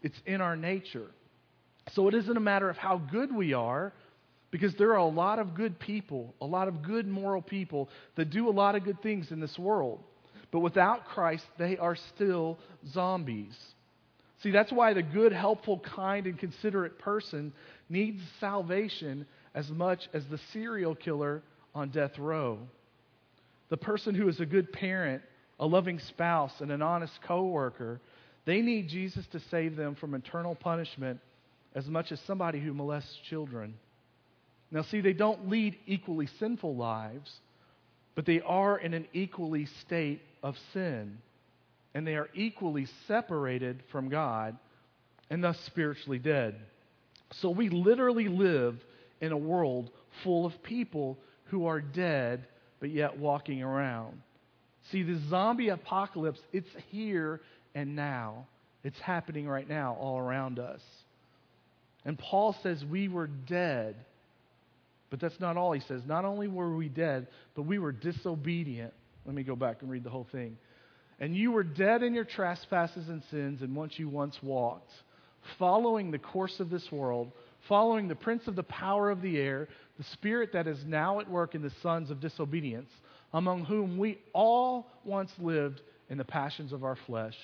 It's 0.02 0.20
in 0.26 0.40
our 0.40 0.56
nature. 0.56 1.10
So 1.92 2.08
it 2.08 2.14
isn't 2.14 2.36
a 2.36 2.40
matter 2.40 2.68
of 2.68 2.76
how 2.76 2.98
good 2.98 3.34
we 3.34 3.54
are, 3.54 3.92
because 4.50 4.74
there 4.74 4.90
are 4.92 4.98
a 4.98 5.06
lot 5.06 5.38
of 5.38 5.54
good 5.54 5.78
people, 5.78 6.34
a 6.40 6.46
lot 6.46 6.68
of 6.68 6.82
good 6.82 7.08
moral 7.08 7.40
people 7.40 7.88
that 8.16 8.30
do 8.30 8.48
a 8.48 8.52
lot 8.52 8.74
of 8.74 8.84
good 8.84 9.02
things 9.02 9.32
in 9.32 9.40
this 9.40 9.58
world. 9.58 10.00
But 10.50 10.60
without 10.60 11.06
Christ, 11.06 11.44
they 11.58 11.78
are 11.78 11.96
still 12.14 12.58
zombies. 12.92 13.56
See, 14.42 14.50
that's 14.50 14.70
why 14.70 14.92
the 14.92 15.02
good, 15.02 15.32
helpful, 15.32 15.78
kind, 15.78 16.26
and 16.26 16.38
considerate 16.38 16.98
person 16.98 17.52
needs 17.88 18.20
salvation 18.40 19.26
as 19.54 19.70
much 19.70 20.08
as 20.12 20.24
the 20.26 20.38
serial 20.52 20.94
killer 20.94 21.42
on 21.74 21.88
death 21.88 22.18
row. 22.18 22.58
The 23.70 23.76
person 23.78 24.14
who 24.14 24.28
is 24.28 24.40
a 24.40 24.46
good 24.46 24.70
parent, 24.72 25.22
a 25.58 25.66
loving 25.66 25.98
spouse, 26.00 26.52
and 26.60 26.70
an 26.70 26.82
honest 26.82 27.14
coworker 27.26 28.00
they 28.44 28.60
need 28.60 28.88
Jesus 28.88 29.26
to 29.28 29.40
save 29.50 29.76
them 29.76 29.94
from 29.94 30.14
eternal 30.14 30.54
punishment 30.54 31.20
as 31.74 31.86
much 31.86 32.12
as 32.12 32.20
somebody 32.20 32.60
who 32.60 32.74
molests 32.74 33.16
children. 33.28 33.74
Now, 34.70 34.82
see, 34.82 35.00
they 35.00 35.12
don't 35.12 35.48
lead 35.48 35.76
equally 35.86 36.26
sinful 36.38 36.74
lives, 36.74 37.30
but 38.14 38.26
they 38.26 38.40
are 38.40 38.78
in 38.78 38.94
an 38.94 39.06
equally 39.12 39.66
state 39.80 40.22
of 40.42 40.56
sin. 40.72 41.18
And 41.94 42.06
they 42.06 42.16
are 42.16 42.30
equally 42.34 42.86
separated 43.06 43.82
from 43.92 44.08
God 44.08 44.56
and 45.30 45.44
thus 45.44 45.58
spiritually 45.60 46.18
dead. 46.18 46.56
So 47.32 47.50
we 47.50 47.68
literally 47.68 48.28
live 48.28 48.82
in 49.20 49.32
a 49.32 49.36
world 49.36 49.90
full 50.22 50.46
of 50.46 50.62
people 50.62 51.18
who 51.44 51.66
are 51.66 51.80
dead 51.80 52.46
but 52.80 52.90
yet 52.90 53.18
walking 53.18 53.62
around. 53.62 54.20
See, 54.90 55.02
the 55.02 55.18
zombie 55.28 55.68
apocalypse, 55.68 56.40
it's 56.52 56.68
here 56.90 57.40
and 57.74 57.96
now. 57.96 58.46
It's 58.84 58.98
happening 58.98 59.46
right 59.46 59.68
now 59.68 59.96
all 60.00 60.18
around 60.18 60.58
us. 60.58 60.80
And 62.04 62.18
Paul 62.18 62.56
says 62.62 62.82
we 62.84 63.08
were 63.08 63.28
dead. 63.28 63.94
But 65.10 65.20
that's 65.20 65.38
not 65.40 65.56
all 65.56 65.72
he 65.72 65.80
says. 65.80 66.02
Not 66.06 66.24
only 66.24 66.48
were 66.48 66.74
we 66.74 66.88
dead, 66.88 67.28
but 67.54 67.62
we 67.62 67.78
were 67.78 67.92
disobedient. 67.92 68.92
Let 69.24 69.34
me 69.34 69.42
go 69.42 69.54
back 69.54 69.82
and 69.82 69.90
read 69.90 70.04
the 70.04 70.10
whole 70.10 70.26
thing. 70.32 70.56
And 71.20 71.36
you 71.36 71.52
were 71.52 71.62
dead 71.62 72.02
in 72.02 72.14
your 72.14 72.24
trespasses 72.24 73.08
and 73.08 73.22
sins 73.30 73.62
in 73.62 73.74
which 73.74 73.98
you 73.98 74.08
once 74.08 74.36
walked, 74.42 74.90
following 75.58 76.10
the 76.10 76.18
course 76.18 76.58
of 76.58 76.70
this 76.70 76.90
world, 76.90 77.30
following 77.68 78.08
the 78.08 78.14
prince 78.16 78.48
of 78.48 78.56
the 78.56 78.62
power 78.64 79.10
of 79.10 79.22
the 79.22 79.38
air, 79.38 79.68
the 79.98 80.04
spirit 80.14 80.52
that 80.54 80.66
is 80.66 80.78
now 80.86 81.20
at 81.20 81.30
work 81.30 81.54
in 81.54 81.62
the 81.62 81.70
sons 81.82 82.10
of 82.10 82.18
disobedience, 82.18 82.90
among 83.32 83.64
whom 83.64 83.98
we 83.98 84.18
all 84.32 84.90
once 85.04 85.30
lived 85.38 85.80
in 86.10 86.18
the 86.18 86.24
passions 86.24 86.72
of 86.72 86.82
our 86.82 86.96
flesh, 87.06 87.36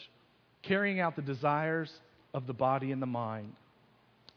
carrying 0.63 1.01
out 1.01 1.17
the 1.17 1.23
desires 1.23 1.91
of 2.35 2.47
the 2.47 2.53
body 2.53 2.93
and 2.93 3.01
the 3.01 3.07
mind. 3.07 3.53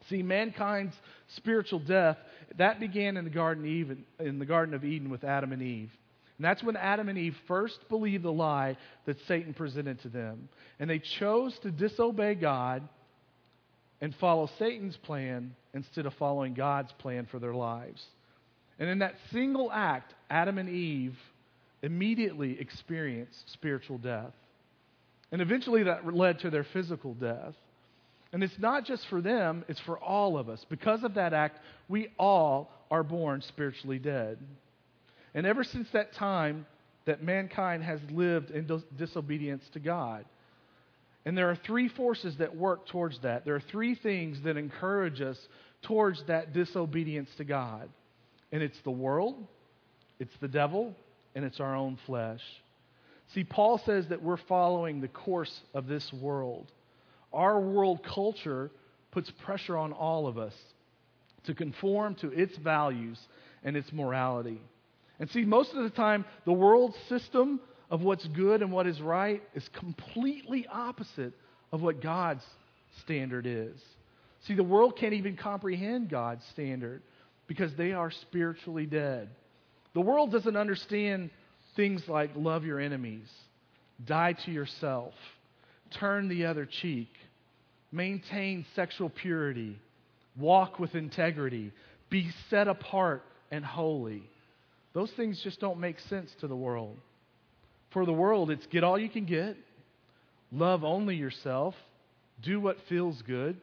See, 0.09 0.23
mankind's 0.23 0.95
spiritual 1.35 1.79
death, 1.79 2.17
that 2.57 2.79
began 2.79 3.17
in 3.17 3.23
the 3.23 3.29
Garden, 3.29 3.65
Eden, 3.65 4.05
in 4.19 4.39
the 4.39 4.45
Garden 4.45 4.73
of 4.73 4.83
Eden 4.83 5.09
with 5.09 5.23
Adam 5.23 5.51
and 5.51 5.61
Eve. 5.61 5.91
And 6.37 6.45
that's 6.45 6.63
when 6.63 6.75
Adam 6.75 7.07
and 7.07 7.19
Eve 7.19 7.35
first 7.47 7.77
believed 7.87 8.23
the 8.23 8.31
lie 8.31 8.77
that 9.05 9.17
Satan 9.27 9.53
presented 9.53 10.01
to 10.01 10.09
them. 10.09 10.49
And 10.79 10.89
they 10.89 10.99
chose 11.19 11.55
to 11.61 11.69
disobey 11.69 12.33
God 12.33 12.87
and 14.01 14.15
follow 14.15 14.49
Satan's 14.57 14.97
plan 14.97 15.55
instead 15.75 16.07
of 16.07 16.13
following 16.15 16.55
God's 16.55 16.91
plan 16.93 17.27
for 17.29 17.37
their 17.37 17.53
lives. 17.53 18.03
And 18.79 18.89
in 18.89 18.99
that 18.99 19.13
single 19.31 19.71
act, 19.71 20.15
Adam 20.31 20.57
and 20.57 20.67
Eve 20.67 21.15
immediately 21.83 22.59
experienced 22.59 23.51
spiritual 23.51 23.99
death. 23.99 24.33
And 25.31 25.41
eventually 25.41 25.83
that 25.83 26.13
led 26.13 26.39
to 26.39 26.49
their 26.49 26.63
physical 26.63 27.13
death. 27.13 27.53
And 28.33 28.43
it's 28.43 28.59
not 28.59 28.85
just 28.85 29.07
for 29.07 29.21
them, 29.21 29.65
it's 29.67 29.79
for 29.81 29.97
all 29.97 30.37
of 30.37 30.49
us. 30.49 30.65
Because 30.69 31.03
of 31.03 31.15
that 31.15 31.33
act, 31.33 31.59
we 31.89 32.09
all 32.17 32.71
are 32.89 33.03
born 33.03 33.41
spiritually 33.41 33.99
dead. 33.99 34.37
And 35.33 35.45
ever 35.45 35.63
since 35.63 35.89
that 35.91 36.13
time, 36.13 36.65
that 37.05 37.23
mankind 37.23 37.83
has 37.83 37.99
lived 38.11 38.51
in 38.51 38.67
dis- 38.67 38.83
disobedience 38.97 39.63
to 39.73 39.79
God. 39.79 40.25
And 41.25 41.37
there 41.37 41.49
are 41.49 41.55
three 41.55 41.87
forces 41.87 42.37
that 42.37 42.55
work 42.55 42.87
towards 42.87 43.19
that. 43.19 43.45
There 43.45 43.55
are 43.55 43.63
three 43.71 43.95
things 43.95 44.41
that 44.43 44.57
encourage 44.57 45.21
us 45.21 45.37
towards 45.83 46.23
that 46.25 46.53
disobedience 46.53 47.29
to 47.37 47.43
God. 47.43 47.89
And 48.51 48.61
it's 48.61 48.79
the 48.81 48.91
world, 48.91 49.35
it's 50.19 50.35
the 50.41 50.47
devil, 50.47 50.95
and 51.35 51.45
it's 51.45 51.59
our 51.59 51.75
own 51.75 51.97
flesh. 52.05 52.41
See, 53.33 53.43
Paul 53.43 53.77
says 53.77 54.07
that 54.09 54.21
we're 54.21 54.37
following 54.37 54.99
the 54.99 55.07
course 55.07 55.61
of 55.73 55.87
this 55.87 56.11
world. 56.11 56.69
Our 57.31 57.59
world 57.59 58.03
culture 58.03 58.71
puts 59.11 59.31
pressure 59.31 59.77
on 59.77 59.93
all 59.93 60.27
of 60.27 60.37
us 60.37 60.53
to 61.45 61.53
conform 61.53 62.15
to 62.15 62.31
its 62.31 62.57
values 62.57 63.19
and 63.63 63.77
its 63.77 63.91
morality. 63.93 64.59
And 65.19 65.29
see, 65.29 65.45
most 65.45 65.73
of 65.73 65.83
the 65.83 65.89
time, 65.89 66.25
the 66.45 66.53
world 66.53 66.95
system 67.07 67.61
of 67.89 68.01
what's 68.01 68.25
good 68.27 68.61
and 68.61 68.71
what 68.71 68.87
is 68.87 69.01
right 69.01 69.41
is 69.53 69.67
completely 69.69 70.67
opposite 70.67 71.33
of 71.71 71.81
what 71.81 72.01
God's 72.01 72.43
standard 73.03 73.45
is. 73.45 73.79
See, 74.47 74.55
the 74.55 74.63
world 74.63 74.97
can't 74.97 75.13
even 75.13 75.37
comprehend 75.37 76.09
God's 76.09 76.43
standard 76.45 77.01
because 77.47 77.73
they 77.75 77.93
are 77.93 78.11
spiritually 78.11 78.85
dead. 78.85 79.29
The 79.93 80.01
world 80.01 80.31
doesn't 80.31 80.57
understand 80.57 81.29
things 81.75 82.03
like 82.07 82.31
love 82.35 82.63
your 82.63 82.79
enemies, 82.79 83.27
die 84.05 84.33
to 84.45 84.51
yourself, 84.51 85.13
turn 85.99 86.27
the 86.27 86.45
other 86.45 86.67
cheek, 86.81 87.09
maintain 87.91 88.65
sexual 88.75 89.09
purity, 89.09 89.77
walk 90.37 90.79
with 90.79 90.95
integrity, 90.95 91.71
be 92.09 92.29
set 92.49 92.67
apart 92.67 93.23
and 93.51 93.65
holy. 93.65 94.23
Those 94.93 95.11
things 95.15 95.41
just 95.43 95.59
don't 95.59 95.79
make 95.79 95.99
sense 96.09 96.29
to 96.41 96.47
the 96.47 96.55
world. 96.55 96.97
For 97.93 98.05
the 98.05 98.13
world, 98.13 98.51
it's 98.51 98.65
get 98.67 98.83
all 98.83 98.97
you 98.97 99.09
can 99.09 99.25
get, 99.25 99.57
love 100.51 100.83
only 100.83 101.15
yourself, 101.15 101.75
do 102.41 102.59
what 102.59 102.77
feels 102.89 103.21
good, 103.23 103.57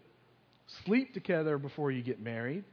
sleep 0.85 1.15
together 1.15 1.59
before 1.59 1.91
you 1.91 2.03
get 2.03 2.21
married, 2.21 2.65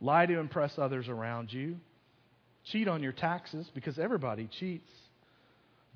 lie 0.00 0.26
to 0.26 0.38
impress 0.38 0.78
others 0.78 1.08
around 1.08 1.52
you, 1.52 1.76
cheat 2.70 2.88
on 2.88 3.02
your 3.02 3.12
taxes 3.12 3.70
because 3.74 3.98
everybody 3.98 4.48
cheats, 4.58 4.90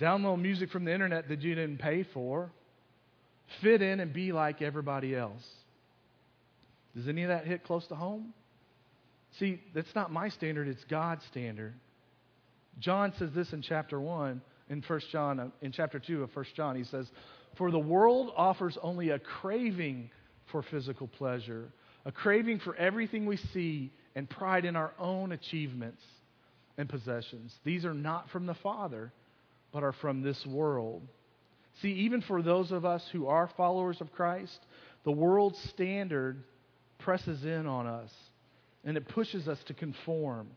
download 0.01 0.41
music 0.41 0.71
from 0.71 0.85
the 0.85 0.93
internet 0.93 1.29
that 1.29 1.43
you 1.43 1.55
didn't 1.55 1.79
pay 1.79 2.05
for, 2.15 2.51
fit 3.63 3.83
in 3.83 4.01
and 4.01 4.13
be 4.13 4.33
like 4.33 4.63
everybody 4.63 5.15
else. 5.15 5.43
Does 6.95 7.09
any 7.09 7.23
of 7.23 7.29
that 7.29 7.47
hit 7.47 7.65
close 7.65 7.87
to 7.89 7.95
home? 7.95 8.35
See, 9.39 9.61
that's 9.75 9.95
not 9.95 10.13
my 10.13 10.29
standard, 10.31 10.69
it's 10.69 10.85
God's 10.85 11.25
standard. 11.31 11.75
John 12.79 13.13
says 13.19 13.31
this 13.35 13.53
in 13.53 13.63
chapter 13.63 14.01
1, 14.01 14.41
in 14.71 14.83
1 14.87 15.01
John, 15.11 15.41
uh, 15.41 15.49
in 15.63 15.73
chapter 15.73 15.99
2 15.99 16.23
of 16.23 16.35
1 16.35 16.47
John. 16.55 16.77
He 16.77 16.85
says, 16.85 17.07
For 17.57 17.71
the 17.71 17.79
world 17.79 18.31
offers 18.37 18.77
only 18.83 19.11
a 19.11 19.19
craving 19.19 20.11
for 20.53 20.63
physical 20.63 21.09
pleasure, 21.09 21.69
a 22.05 22.13
craving 22.13 22.61
for 22.61 22.75
everything 22.77 23.27
we 23.27 23.37
see, 23.37 23.93
and 24.15 24.29
pride 24.29 24.65
in 24.65 24.77
our 24.77 24.93
own 24.99 25.33
achievements 25.33 26.03
and 26.79 26.89
possessions. 26.89 27.55
These 27.65 27.85
are 27.85 27.93
not 27.93 28.31
from 28.31 28.47
the 28.47 28.55
Father, 28.55 29.13
but 29.73 29.83
are 29.83 29.93
from 29.93 30.23
this 30.23 30.47
world. 30.47 31.03
See, 31.83 31.91
even 31.91 32.23
for 32.23 32.41
those 32.41 32.73
of 32.73 32.85
us 32.85 33.05
who 33.13 33.27
are 33.27 33.51
followers 33.57 34.01
of 34.01 34.13
Christ, 34.13 34.59
the 35.05 35.13
world's 35.13 35.59
standard 35.71 36.43
presses 36.99 37.45
in 37.45 37.67
on 37.67 37.87
us 37.87 38.11
and 38.85 38.97
it 38.97 39.09
pushes 39.09 39.49
us 39.49 39.59
to 39.67 39.75
conform. 39.75 40.49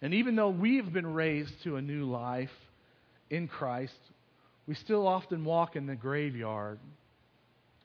And 0.00 0.14
even 0.14 0.36
though 0.36 0.50
we've 0.50 0.92
been 0.92 1.12
raised 1.12 1.52
to 1.64 1.76
a 1.76 1.82
new 1.82 2.04
life 2.04 2.50
in 3.30 3.48
Christ, 3.48 3.98
we 4.66 4.74
still 4.74 5.06
often 5.06 5.44
walk 5.44 5.76
in 5.76 5.86
the 5.86 5.96
graveyard 5.96 6.78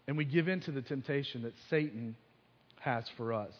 and 0.07 0.17
we 0.17 0.25
give 0.25 0.47
in 0.47 0.61
to 0.61 0.71
the 0.71 0.81
temptation 0.81 1.43
that 1.43 1.53
Satan 1.69 2.15
has 2.79 3.03
for 3.17 3.33
us. 3.33 3.53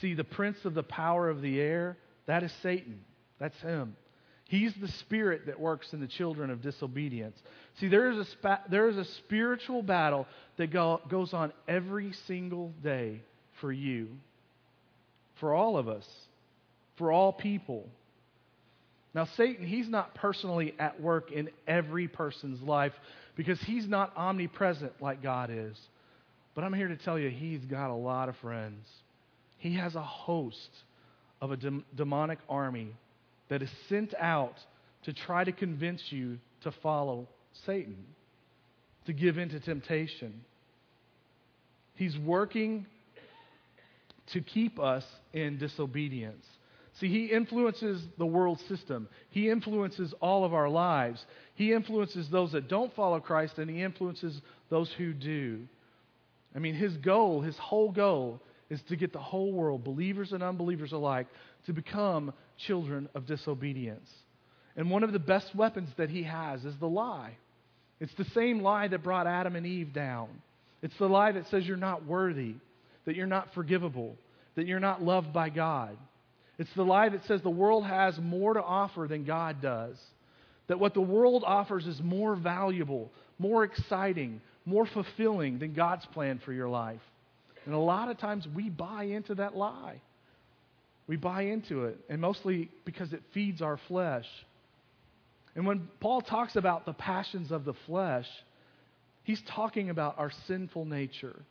See, 0.00 0.14
the 0.14 0.24
prince 0.24 0.58
of 0.64 0.74
the 0.74 0.82
power 0.82 1.28
of 1.28 1.42
the 1.42 1.60
air, 1.60 1.96
that 2.28 2.44
is 2.44 2.52
Satan. 2.62 3.00
That's 3.40 3.58
him. 3.60 3.96
He's 4.48 4.72
the 4.74 4.88
spirit 4.88 5.46
that 5.46 5.58
works 5.58 5.92
in 5.92 6.00
the 6.00 6.06
children 6.06 6.50
of 6.50 6.62
disobedience. 6.62 7.36
See, 7.80 7.88
there 7.88 8.10
is 8.10 8.18
a, 8.18 8.24
spa- 8.24 8.62
there 8.70 8.88
is 8.88 8.96
a 8.96 9.04
spiritual 9.04 9.82
battle 9.82 10.26
that 10.56 10.70
go- 10.70 11.00
goes 11.08 11.34
on 11.34 11.52
every 11.66 12.12
single 12.26 12.72
day 12.82 13.22
for 13.60 13.72
you, 13.72 14.08
for 15.40 15.52
all 15.52 15.76
of 15.76 15.88
us, 15.88 16.06
for 16.96 17.10
all 17.10 17.32
people. 17.32 17.88
Now, 19.14 19.26
Satan, 19.36 19.66
he's 19.66 19.88
not 19.88 20.14
personally 20.14 20.74
at 20.78 21.00
work 21.00 21.32
in 21.32 21.50
every 21.66 22.08
person's 22.08 22.62
life 22.62 22.92
because 23.36 23.60
he's 23.60 23.88
not 23.88 24.12
omnipresent 24.16 24.92
like 25.00 25.22
God 25.22 25.50
is. 25.50 25.78
But 26.54 26.64
I'm 26.64 26.74
here 26.74 26.88
to 26.88 26.96
tell 26.96 27.18
you, 27.18 27.30
he's 27.30 27.64
got 27.64 27.90
a 27.90 27.94
lot 27.94 28.28
of 28.28 28.36
friends. 28.36 28.86
He 29.58 29.74
has 29.74 29.94
a 29.94 30.02
host 30.02 30.70
of 31.40 31.52
a 31.52 31.56
de- 31.56 31.82
demonic 31.94 32.38
army 32.48 32.88
that 33.48 33.62
is 33.62 33.70
sent 33.88 34.14
out 34.18 34.54
to 35.04 35.12
try 35.12 35.44
to 35.44 35.52
convince 35.52 36.02
you 36.10 36.38
to 36.62 36.72
follow 36.82 37.28
Satan, 37.66 38.04
to 39.06 39.12
give 39.12 39.38
in 39.38 39.48
to 39.50 39.60
temptation. 39.60 40.40
He's 41.94 42.16
working 42.18 42.86
to 44.32 44.40
keep 44.40 44.78
us 44.78 45.04
in 45.32 45.58
disobedience. 45.58 46.44
See, 47.00 47.08
he 47.08 47.26
influences 47.26 48.02
the 48.18 48.26
world 48.26 48.60
system. 48.68 49.08
He 49.30 49.48
influences 49.48 50.12
all 50.20 50.44
of 50.44 50.52
our 50.52 50.68
lives. 50.68 51.24
He 51.54 51.72
influences 51.72 52.28
those 52.28 52.52
that 52.52 52.68
don't 52.68 52.94
follow 52.94 53.20
Christ, 53.20 53.58
and 53.58 53.70
he 53.70 53.82
influences 53.82 54.40
those 54.68 54.90
who 54.98 55.12
do. 55.12 55.60
I 56.54 56.58
mean, 56.58 56.74
his 56.74 56.96
goal, 56.96 57.40
his 57.40 57.56
whole 57.56 57.92
goal, 57.92 58.42
is 58.70 58.80
to 58.88 58.96
get 58.96 59.12
the 59.12 59.18
whole 59.18 59.52
world, 59.52 59.84
believers 59.84 60.32
and 60.32 60.42
unbelievers 60.42 60.92
alike, 60.92 61.26
to 61.66 61.72
become 61.72 62.32
children 62.66 63.08
of 63.14 63.26
disobedience. 63.26 64.08
And 64.76 64.90
one 64.90 65.02
of 65.02 65.12
the 65.12 65.18
best 65.18 65.54
weapons 65.54 65.88
that 65.96 66.10
he 66.10 66.22
has 66.24 66.64
is 66.64 66.74
the 66.78 66.88
lie. 66.88 67.36
It's 68.00 68.14
the 68.14 68.26
same 68.34 68.60
lie 68.60 68.88
that 68.88 69.02
brought 69.02 69.26
Adam 69.26 69.56
and 69.56 69.66
Eve 69.66 69.92
down. 69.92 70.28
It's 70.82 70.96
the 70.98 71.08
lie 71.08 71.32
that 71.32 71.48
says 71.48 71.66
you're 71.66 71.76
not 71.76 72.06
worthy, 72.06 72.54
that 73.04 73.16
you're 73.16 73.26
not 73.26 73.52
forgivable, 73.54 74.16
that 74.54 74.66
you're 74.66 74.78
not 74.78 75.02
loved 75.02 75.32
by 75.32 75.48
God. 75.48 75.96
It's 76.58 76.72
the 76.74 76.84
lie 76.84 77.08
that 77.08 77.24
says 77.24 77.40
the 77.42 77.50
world 77.50 77.86
has 77.86 78.18
more 78.18 78.54
to 78.54 78.62
offer 78.62 79.06
than 79.08 79.24
God 79.24 79.62
does. 79.62 79.96
That 80.68 80.78
what 80.78 80.94
the 80.94 81.00
world 81.00 81.44
offers 81.46 81.86
is 81.86 82.00
more 82.02 82.36
valuable, 82.36 83.10
more 83.38 83.64
exciting, 83.64 84.40
more 84.64 84.86
fulfilling 84.86 85.58
than 85.58 85.72
God's 85.72 86.04
plan 86.06 86.40
for 86.44 86.52
your 86.52 86.68
life. 86.68 87.00
And 87.68 87.74
a 87.74 87.78
lot 87.78 88.08
of 88.08 88.16
times 88.16 88.48
we 88.54 88.70
buy 88.70 89.04
into 89.04 89.34
that 89.34 89.54
lie. 89.54 90.00
We 91.06 91.16
buy 91.16 91.42
into 91.42 91.84
it, 91.84 91.98
and 92.08 92.18
mostly 92.18 92.70
because 92.86 93.12
it 93.12 93.20
feeds 93.34 93.60
our 93.60 93.76
flesh. 93.88 94.24
And 95.54 95.66
when 95.66 95.86
Paul 96.00 96.22
talks 96.22 96.56
about 96.56 96.86
the 96.86 96.94
passions 96.94 97.52
of 97.52 97.66
the 97.66 97.74
flesh, 97.84 98.24
he's 99.24 99.42
talking 99.54 99.90
about 99.90 100.18
our 100.18 100.32
sinful 100.46 100.86
nature. 100.86 101.42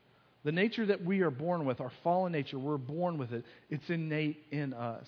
The 0.44 0.52
nature 0.52 0.88
that 0.88 1.06
we 1.06 1.22
are 1.22 1.30
born 1.30 1.66
with, 1.66 1.80
our 1.82 1.92
fallen 2.04 2.32
nature, 2.32 2.58
we're 2.58 2.78
born 2.78 3.20
with 3.20 3.32
it. 3.32 3.46
It's 3.70 3.88
innate 3.88 4.44
in 4.50 4.74
us. 4.74 5.08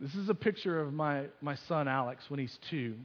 This 0.00 0.16
is 0.16 0.28
a 0.28 0.34
picture 0.34 0.80
of 0.80 0.92
my, 0.92 1.26
my 1.40 1.54
son 1.68 1.86
Alex 1.86 2.24
when 2.26 2.40
he's 2.40 2.58
two. 2.70 2.96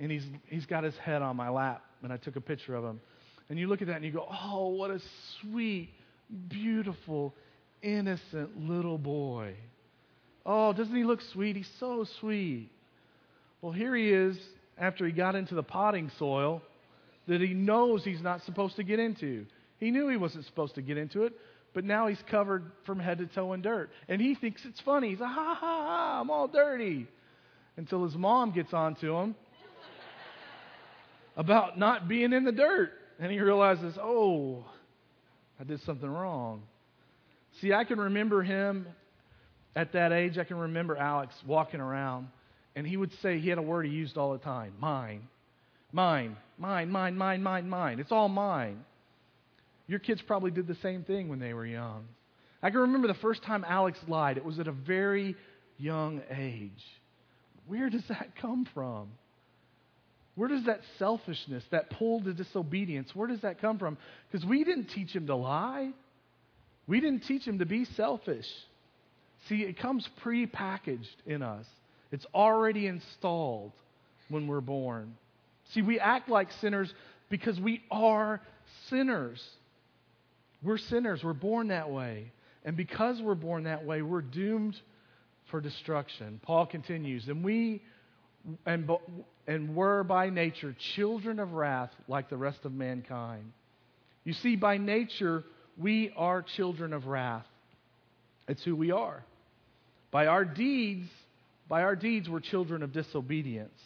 And 0.00 0.10
he's, 0.10 0.24
he's 0.48 0.66
got 0.66 0.82
his 0.82 0.96
head 0.96 1.22
on 1.22 1.36
my 1.36 1.50
lap, 1.50 1.84
and 2.02 2.12
I 2.12 2.16
took 2.16 2.34
a 2.34 2.40
picture 2.40 2.74
of 2.74 2.82
him. 2.82 3.00
And 3.48 3.58
you 3.58 3.66
look 3.66 3.80
at 3.80 3.88
that 3.88 3.96
and 3.96 4.04
you 4.04 4.12
go, 4.12 4.26
oh, 4.30 4.68
what 4.68 4.90
a 4.90 5.00
sweet, 5.40 5.90
beautiful, 6.48 7.34
innocent 7.82 8.68
little 8.68 8.98
boy. 8.98 9.54
Oh, 10.44 10.72
doesn't 10.72 10.94
he 10.94 11.04
look 11.04 11.20
sweet? 11.32 11.56
He's 11.56 11.70
so 11.78 12.06
sweet. 12.20 12.70
Well, 13.60 13.72
here 13.72 13.94
he 13.94 14.10
is 14.10 14.38
after 14.78 15.06
he 15.06 15.12
got 15.12 15.34
into 15.34 15.54
the 15.54 15.62
potting 15.62 16.10
soil 16.18 16.62
that 17.26 17.40
he 17.40 17.54
knows 17.54 18.04
he's 18.04 18.22
not 18.22 18.42
supposed 18.42 18.76
to 18.76 18.82
get 18.82 18.98
into. 18.98 19.46
He 19.78 19.90
knew 19.90 20.08
he 20.08 20.16
wasn't 20.16 20.44
supposed 20.46 20.74
to 20.76 20.82
get 20.82 20.96
into 20.96 21.24
it, 21.24 21.32
but 21.74 21.84
now 21.84 22.08
he's 22.08 22.22
covered 22.30 22.64
from 22.86 22.98
head 22.98 23.18
to 23.18 23.26
toe 23.26 23.52
in 23.52 23.62
dirt. 23.62 23.90
And 24.08 24.20
he 24.20 24.34
thinks 24.34 24.62
it's 24.64 24.80
funny. 24.80 25.10
He's 25.10 25.20
like, 25.20 25.30
ha 25.30 25.54
ha 25.54 25.86
ha, 25.86 26.20
I'm 26.20 26.30
all 26.30 26.48
dirty. 26.48 27.06
Until 27.76 28.04
his 28.04 28.14
mom 28.16 28.52
gets 28.52 28.72
on 28.72 28.94
to 28.96 29.14
him 29.14 29.34
about 31.36 31.78
not 31.78 32.08
being 32.08 32.32
in 32.32 32.44
the 32.44 32.52
dirt. 32.52 32.92
And 33.18 33.32
he 33.32 33.40
realizes, 33.40 33.96
oh, 34.00 34.64
I 35.60 35.64
did 35.64 35.80
something 35.82 36.08
wrong. 36.08 36.62
See, 37.60 37.72
I 37.72 37.84
can 37.84 37.98
remember 37.98 38.42
him 38.42 38.86
at 39.74 39.92
that 39.92 40.12
age. 40.12 40.38
I 40.38 40.44
can 40.44 40.56
remember 40.56 40.96
Alex 40.96 41.34
walking 41.46 41.80
around, 41.80 42.28
and 42.76 42.86
he 42.86 42.96
would 42.96 43.12
say 43.22 43.38
he 43.38 43.48
had 43.48 43.58
a 43.58 43.62
word 43.62 43.86
he 43.86 43.92
used 43.92 44.16
all 44.16 44.32
the 44.32 44.38
time 44.38 44.74
mine, 44.78 45.22
mine, 45.92 46.36
mine, 46.58 46.90
mine, 46.90 47.16
mine, 47.16 47.42
mine, 47.42 47.68
mine. 47.68 48.00
It's 48.00 48.12
all 48.12 48.28
mine. 48.28 48.84
Your 49.88 49.98
kids 49.98 50.22
probably 50.26 50.50
did 50.50 50.66
the 50.66 50.76
same 50.76 51.02
thing 51.02 51.28
when 51.28 51.40
they 51.40 51.54
were 51.54 51.66
young. 51.66 52.06
I 52.62 52.70
can 52.70 52.80
remember 52.80 53.08
the 53.08 53.14
first 53.14 53.42
time 53.42 53.64
Alex 53.66 53.98
lied. 54.06 54.36
It 54.36 54.44
was 54.44 54.58
at 54.58 54.68
a 54.68 54.72
very 54.72 55.34
young 55.78 56.22
age. 56.30 56.84
Where 57.66 57.88
does 57.88 58.02
that 58.08 58.36
come 58.40 58.66
from? 58.74 59.08
Where 60.38 60.48
does 60.48 60.66
that 60.66 60.82
selfishness, 61.00 61.64
that 61.72 61.90
pull 61.90 62.22
to 62.22 62.32
disobedience, 62.32 63.10
where 63.12 63.26
does 63.26 63.40
that 63.40 63.60
come 63.60 63.76
from? 63.76 63.98
Because 64.30 64.46
we 64.46 64.62
didn't 64.62 64.86
teach 64.90 65.10
him 65.10 65.26
to 65.26 65.34
lie. 65.34 65.90
We 66.86 67.00
didn't 67.00 67.24
teach 67.24 67.44
him 67.44 67.58
to 67.58 67.66
be 67.66 67.84
selfish. 67.84 68.46
See, 69.48 69.62
it 69.62 69.80
comes 69.80 70.08
pre-packaged 70.22 71.22
in 71.26 71.42
us. 71.42 71.66
It's 72.12 72.24
already 72.32 72.86
installed 72.86 73.72
when 74.28 74.46
we're 74.46 74.60
born. 74.60 75.16
See, 75.72 75.82
we 75.82 75.98
act 75.98 76.28
like 76.28 76.52
sinners 76.60 76.94
because 77.30 77.58
we 77.58 77.82
are 77.90 78.40
sinners. 78.90 79.42
We're 80.62 80.78
sinners. 80.78 81.20
We're 81.24 81.32
born 81.32 81.68
that 81.68 81.90
way. 81.90 82.30
And 82.64 82.76
because 82.76 83.20
we're 83.20 83.34
born 83.34 83.64
that 83.64 83.84
way, 83.84 84.02
we're 84.02 84.22
doomed 84.22 84.76
for 85.50 85.60
destruction. 85.60 86.38
Paul 86.44 86.66
continues, 86.66 87.26
and 87.26 87.42
we 87.42 87.82
and, 88.66 88.90
and 89.46 89.74
were 89.74 90.04
by 90.04 90.30
nature 90.30 90.74
children 90.94 91.38
of 91.38 91.52
wrath 91.52 91.90
like 92.06 92.28
the 92.28 92.36
rest 92.36 92.64
of 92.64 92.72
mankind. 92.72 93.52
You 94.24 94.32
see, 94.32 94.56
by 94.56 94.76
nature, 94.76 95.44
we 95.76 96.12
are 96.16 96.42
children 96.42 96.92
of 96.92 97.06
wrath. 97.06 97.46
It's 98.48 98.62
who 98.62 98.76
we 98.76 98.90
are. 98.90 99.22
By 100.10 100.26
our 100.26 100.44
deeds, 100.44 101.08
by 101.68 101.82
our 101.82 101.96
deeds, 101.96 102.28
we're 102.28 102.40
children 102.40 102.82
of 102.82 102.92
disobedience. 102.92 103.78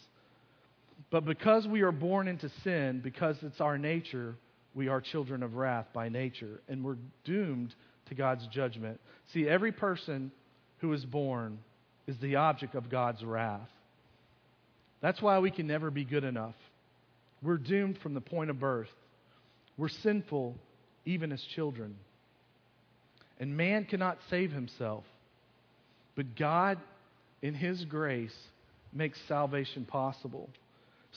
But 1.11 1.25
because 1.25 1.67
we 1.67 1.81
are 1.81 1.91
born 1.91 2.27
into 2.27 2.49
sin, 2.63 3.01
because 3.03 3.35
it's 3.41 3.61
our 3.61 3.77
nature, 3.77 4.35
we 4.73 4.87
are 4.87 5.01
children 5.01 5.43
of 5.43 5.55
wrath 5.55 5.87
by 5.93 6.09
nature, 6.09 6.61
and 6.67 6.83
we're 6.83 6.97
doomed 7.23 7.75
to 8.07 8.15
God's 8.15 8.47
judgment. 8.47 8.99
See, 9.33 9.47
every 9.47 9.71
person 9.71 10.31
who 10.79 10.91
is 10.93 11.05
born 11.05 11.59
is 12.07 12.17
the 12.17 12.37
object 12.37 12.75
of 12.75 12.89
God's 12.89 13.23
wrath. 13.23 13.69
That's 15.03 15.21
why 15.21 15.37
we 15.39 15.51
can 15.51 15.67
never 15.67 15.91
be 15.91 16.05
good 16.05 16.23
enough. 16.23 16.55
We're 17.43 17.57
doomed 17.57 17.97
from 18.01 18.13
the 18.13 18.21
point 18.21 18.49
of 18.49 18.59
birth. 18.59 18.89
We're 19.77 19.89
sinful 19.89 20.55
even 21.03 21.33
as 21.33 21.41
children. 21.55 21.97
And 23.37 23.57
man 23.57 23.83
cannot 23.83 24.17
save 24.29 24.53
himself. 24.53 25.03
But 26.15 26.37
God, 26.37 26.79
in 27.41 27.53
His 27.53 27.83
grace, 27.83 28.33
makes 28.93 29.19
salvation 29.27 29.83
possible. 29.83 30.49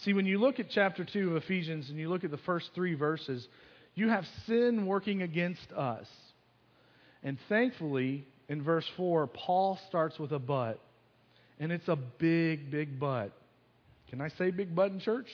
See, 0.02 0.14
when 0.14 0.26
you 0.26 0.38
look 0.38 0.58
at 0.58 0.66
chapter 0.70 1.04
2 1.04 1.36
of 1.36 1.44
Ephesians 1.44 1.88
and 1.88 1.96
you 1.96 2.08
look 2.08 2.24
at 2.24 2.32
the 2.32 2.38
first 2.38 2.70
three 2.74 2.94
verses, 2.94 3.46
you 3.94 4.08
have 4.08 4.24
sin 4.46 4.86
working 4.86 5.22
against 5.22 5.70
us. 5.76 6.08
And 7.22 7.38
thankfully, 7.48 8.26
in 8.48 8.62
verse 8.62 8.86
4, 8.96 9.28
Paul 9.28 9.78
starts 9.88 10.18
with 10.18 10.32
a 10.32 10.40
but. 10.40 10.80
And 11.60 11.70
it's 11.70 11.88
a 11.88 11.96
big, 11.96 12.70
big 12.72 12.98
but. 12.98 13.30
Can 14.08 14.20
I 14.20 14.28
say 14.28 14.50
big 14.50 14.74
but 14.74 14.92
in 14.92 15.00
church? 15.00 15.28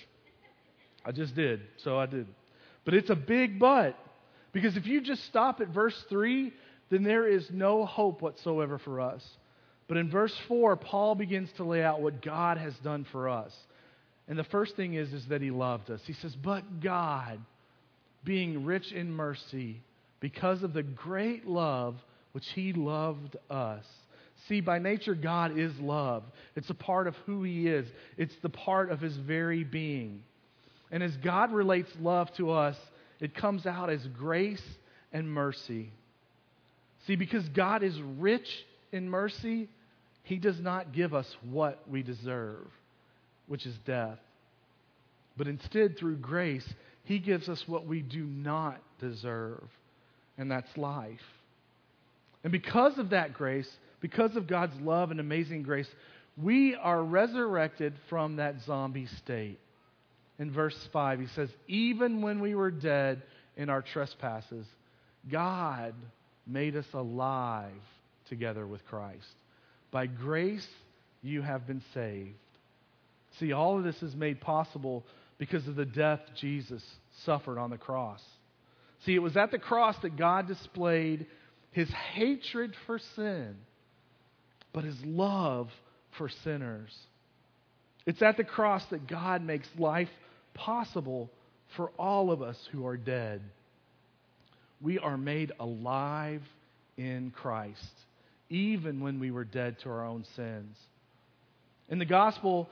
I 1.05 1.13
just 1.13 1.35
did, 1.35 1.61
so 1.79 1.99
I 1.99 2.07
did. 2.07 2.27
But 2.85 2.95
it's 2.95 3.11
a 3.11 3.17
big 3.17 3.59
but. 3.59 3.99
Because 4.53 4.77
if 4.77 4.87
you 4.87 5.01
just 5.01 5.25
stop 5.25 5.61
at 5.61 5.69
verse 5.69 6.05
3, 6.09 6.53
then 6.91 7.03
there 7.03 7.27
is 7.27 7.49
no 7.51 7.87
hope 7.87 8.23
whatsoever 8.23 8.79
for 8.79 9.01
us. 9.01 9.27
But 9.89 9.97
in 9.97 10.11
verse 10.11 10.37
4, 10.49 10.77
Paul 10.77 11.15
begins 11.15 11.51
to 11.57 11.65
lay 11.65 11.83
out 11.83 12.01
what 12.01 12.23
God 12.23 12.59
has 12.59 12.75
done 12.79 13.05
for 13.11 13.29
us. 13.29 13.55
And 14.29 14.39
the 14.39 14.45
first 14.45 14.77
thing 14.77 14.95
is, 14.95 15.13
is 15.13 15.27
that 15.27 15.43
he 15.43 15.51
loved 15.51 15.91
us. 15.91 16.01
He 16.07 16.13
says, 16.13 16.35
But 16.37 16.81
God, 16.81 17.41
being 18.25 18.65
rich 18.65 18.93
in 18.93 19.13
mercy, 19.13 19.83
because 20.21 20.63
of 20.63 20.73
the 20.73 20.83
great 20.83 21.47
love 21.47 21.97
which 22.33 22.49
he 22.51 22.73
loved 22.73 23.37
us. 23.51 23.85
See, 24.49 24.61
by 24.61 24.79
nature, 24.79 25.15
God 25.15 25.59
is 25.59 25.73
love. 25.79 26.25
It's 26.57 26.71
a 26.71 26.75
part 26.75 27.07
of 27.07 27.15
who 27.27 27.43
he 27.43 27.69
is, 27.69 27.87
it's 28.17 28.35
the 28.43 28.49
part 28.49 28.91
of 28.91 29.01
his 29.01 29.17
very 29.17 29.65
being. 29.65 30.23
And 30.91 31.03
as 31.03 31.17
God 31.19 31.53
relates 31.53 31.91
love 32.01 32.33
to 32.37 32.51
us, 32.51 32.77
it 33.21 33.35
comes 33.35 33.67
out 33.67 33.89
as 33.89 34.07
grace 34.19 34.63
and 35.13 35.31
mercy. 35.33 35.91
See, 37.07 37.17
because 37.17 37.49
God 37.51 37.83
is 37.83 37.99
rich 38.19 38.49
in 38.93 39.09
mercy, 39.09 39.69
he 40.25 40.37
does 40.37 40.61
not 40.61 40.93
give 40.93 41.15
us 41.15 41.27
what 41.43 41.89
we 41.89 42.03
deserve 42.03 42.69
which 43.47 43.67
is 43.67 43.75
death. 43.85 44.19
But 45.37 45.47
instead, 45.47 45.99
through 45.99 46.17
grace, 46.17 46.67
He 47.05 47.19
gives 47.19 47.49
us 47.49 47.63
what 47.67 47.87
we 47.87 48.01
do 48.01 48.25
not 48.25 48.81
deserve, 48.99 49.65
and 50.39 50.51
that's 50.51 50.75
life. 50.77 51.21
And 52.45 52.53
because 52.53 52.99
of 52.99 53.11
that 53.11 53.35
grace, 53.35 53.69
because 54.03 54.37
of 54.37 54.47
God's 54.47 54.79
love 54.83 55.11
and 55.11 55.21
amazing 55.21 55.63
grace, 55.63 55.89
we 56.37 56.75
are 56.75 57.03
resurrected 57.03 57.95
from 58.11 58.37
that 58.37 58.57
zombie 58.67 59.07
state. 59.07 59.59
In 60.39 60.51
verse 60.51 60.77
5, 60.93 61.21
he 61.21 61.27
says, 61.29 61.49
Even 61.69 62.21
when 62.21 62.41
we 62.41 62.55
were 62.55 62.71
dead 62.71 63.23
in 63.57 63.71
our 63.71 63.81
trespasses, 63.81 64.67
God 65.31 65.95
made 66.47 66.77
us 66.77 66.87
alive 66.93 67.71
together 68.29 68.67
with 68.67 68.85
Christ. 68.87 69.27
By 69.91 70.07
grace, 70.07 70.67
you 71.23 71.43
have 71.43 71.67
been 71.67 71.83
saved. 71.95 72.35
See, 73.39 73.53
all 73.53 73.79
of 73.79 73.85
this 73.85 74.03
is 74.03 74.15
made 74.17 74.41
possible 74.41 75.05
because 75.39 75.67
of 75.69 75.77
the 75.77 75.85
death 75.85 76.21
Jesus 76.37 76.83
suffered 77.25 77.59
on 77.59 77.71
the 77.71 77.79
cross. 77.79 78.23
See, 79.05 79.15
it 79.15 79.21
was 79.21 79.37
at 79.37 79.51
the 79.51 79.59
cross 79.59 79.97
that 80.03 80.17
God 80.17 80.49
displayed 80.49 81.27
his 81.73 81.89
hatred 81.91 82.75
for 82.87 82.99
sin, 83.17 83.57
but 84.73 84.85
his 84.85 85.05
love 85.05 85.71
for 86.17 86.29
sinners. 86.29 86.97
It's 88.07 88.23
at 88.23 88.37
the 88.37 88.45
cross 88.45 88.85
that 88.87 89.07
God 89.07 89.43
makes 89.43 89.69
life 89.79 90.11
possible 90.55 91.31
for 91.77 91.91
all 91.99 92.31
of 92.31 92.43
us 92.43 92.59
who 92.73 92.87
are 92.87 92.97
dead. 92.97 93.41
We 94.81 94.99
are 94.99 95.17
made 95.17 95.53
alive 95.61 96.43
in 96.97 97.31
Christ, 97.31 97.93
even 98.51 99.01
when 99.01 99.21
we 99.21 99.31
were 99.31 99.45
dead 99.45 99.79
to 99.81 99.91
our 99.91 100.05
own 100.05 100.25
sins. 100.37 100.77
In 101.89 101.99
the 101.99 102.05
gospel, 102.05 102.69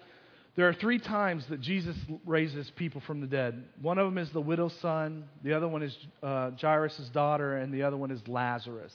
there 0.56 0.68
are 0.68 0.74
three 0.74 0.98
times 0.98 1.46
that 1.46 1.60
Jesus 1.60 1.96
raises 2.26 2.70
people 2.70 3.00
from 3.06 3.20
the 3.20 3.26
dead. 3.26 3.62
One 3.80 3.98
of 3.98 4.06
them 4.06 4.18
is 4.18 4.30
the 4.30 4.40
widow's 4.40 4.74
son, 4.80 5.24
the 5.44 5.54
other 5.54 5.68
one 5.68 5.82
is 5.82 5.96
uh, 6.22 6.50
Jairus' 6.60 7.08
daughter, 7.12 7.56
and 7.56 7.72
the 7.72 7.84
other 7.84 7.96
one 7.96 8.10
is 8.10 8.20
Lazarus. 8.26 8.92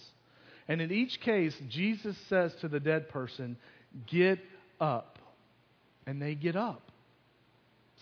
And 0.67 0.81
in 0.81 0.91
each 0.91 1.19
case, 1.21 1.55
Jesus 1.69 2.15
says 2.29 2.53
to 2.61 2.67
the 2.67 2.79
dead 2.79 3.09
person, 3.09 3.57
Get 4.07 4.39
up. 4.79 5.19
And 6.07 6.21
they 6.21 6.35
get 6.35 6.55
up. 6.55 6.81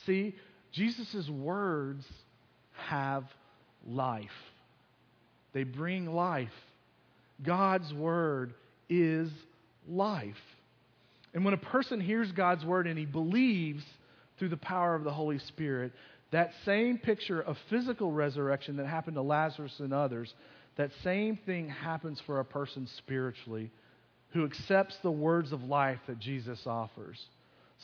See, 0.06 0.36
Jesus' 0.72 1.30
words 1.30 2.06
have 2.88 3.24
life, 3.88 4.30
they 5.54 5.64
bring 5.64 6.14
life. 6.14 6.50
God's 7.42 7.92
word 7.94 8.54
is 8.90 9.30
life. 9.88 10.36
And 11.34 11.44
when 11.44 11.54
a 11.54 11.58
person 11.58 12.00
hears 12.00 12.32
God's 12.32 12.64
word 12.64 12.88
and 12.88 12.98
he 12.98 13.06
believes 13.06 13.84
through 14.38 14.50
the 14.50 14.58
power 14.58 14.96
of 14.96 15.04
the 15.04 15.12
Holy 15.12 15.40
Spirit, 15.40 15.92
that 16.32 16.52
same 16.64 16.98
picture 16.98 17.42
of 17.42 17.58
physical 17.70 18.12
resurrection 18.12 18.78
that 18.78 18.86
happened 18.86 19.16
to 19.16 19.22
Lazarus 19.22 19.74
and 19.80 19.94
others, 19.94 20.34
that 20.76 20.92
same 21.04 21.38
thing 21.46 21.70
happens 21.70 22.22
for 22.26 22.40
a 22.40 22.46
person 22.46 22.88
spiritually 22.98 23.72
who 24.30 24.46
accepts 24.46 24.98
the 25.04 25.12
words 25.12 25.52
of 25.52 25.64
life 25.64 26.00
that 26.08 26.20
Jesus 26.20 26.60
offers. 26.66 27.24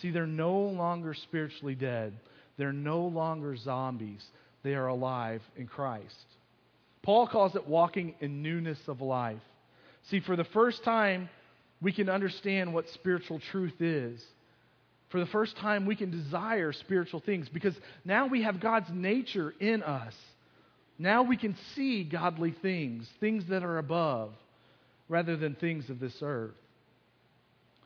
See, 0.01 0.11
they're 0.11 0.25
no 0.25 0.57
longer 0.59 1.13
spiritually 1.13 1.75
dead. 1.75 2.13
They're 2.57 2.73
no 2.73 3.01
longer 3.01 3.55
zombies. 3.55 4.25
They 4.63 4.73
are 4.73 4.87
alive 4.87 5.41
in 5.55 5.67
Christ. 5.67 6.25
Paul 7.03 7.27
calls 7.27 7.55
it 7.55 7.67
walking 7.67 8.15
in 8.19 8.41
newness 8.41 8.79
of 8.87 9.01
life. 9.01 9.41
See, 10.09 10.19
for 10.19 10.35
the 10.35 10.43
first 10.43 10.83
time, 10.83 11.29
we 11.81 11.91
can 11.91 12.09
understand 12.09 12.73
what 12.73 12.89
spiritual 12.89 13.39
truth 13.51 13.79
is. 13.79 14.21
For 15.09 15.19
the 15.19 15.25
first 15.27 15.55
time, 15.57 15.85
we 15.85 15.95
can 15.95 16.11
desire 16.11 16.71
spiritual 16.71 17.19
things 17.19 17.47
because 17.49 17.75
now 18.05 18.27
we 18.27 18.43
have 18.43 18.59
God's 18.59 18.89
nature 18.91 19.53
in 19.59 19.81
us. 19.81 20.13
Now 20.99 21.23
we 21.23 21.37
can 21.37 21.55
see 21.75 22.03
godly 22.03 22.51
things, 22.61 23.09
things 23.21 23.45
that 23.49 23.63
are 23.63 23.77
above, 23.77 24.33
rather 25.07 25.37
than 25.37 25.55
things 25.55 25.89
of 25.89 25.99
this 25.99 26.15
earth. 26.21 26.57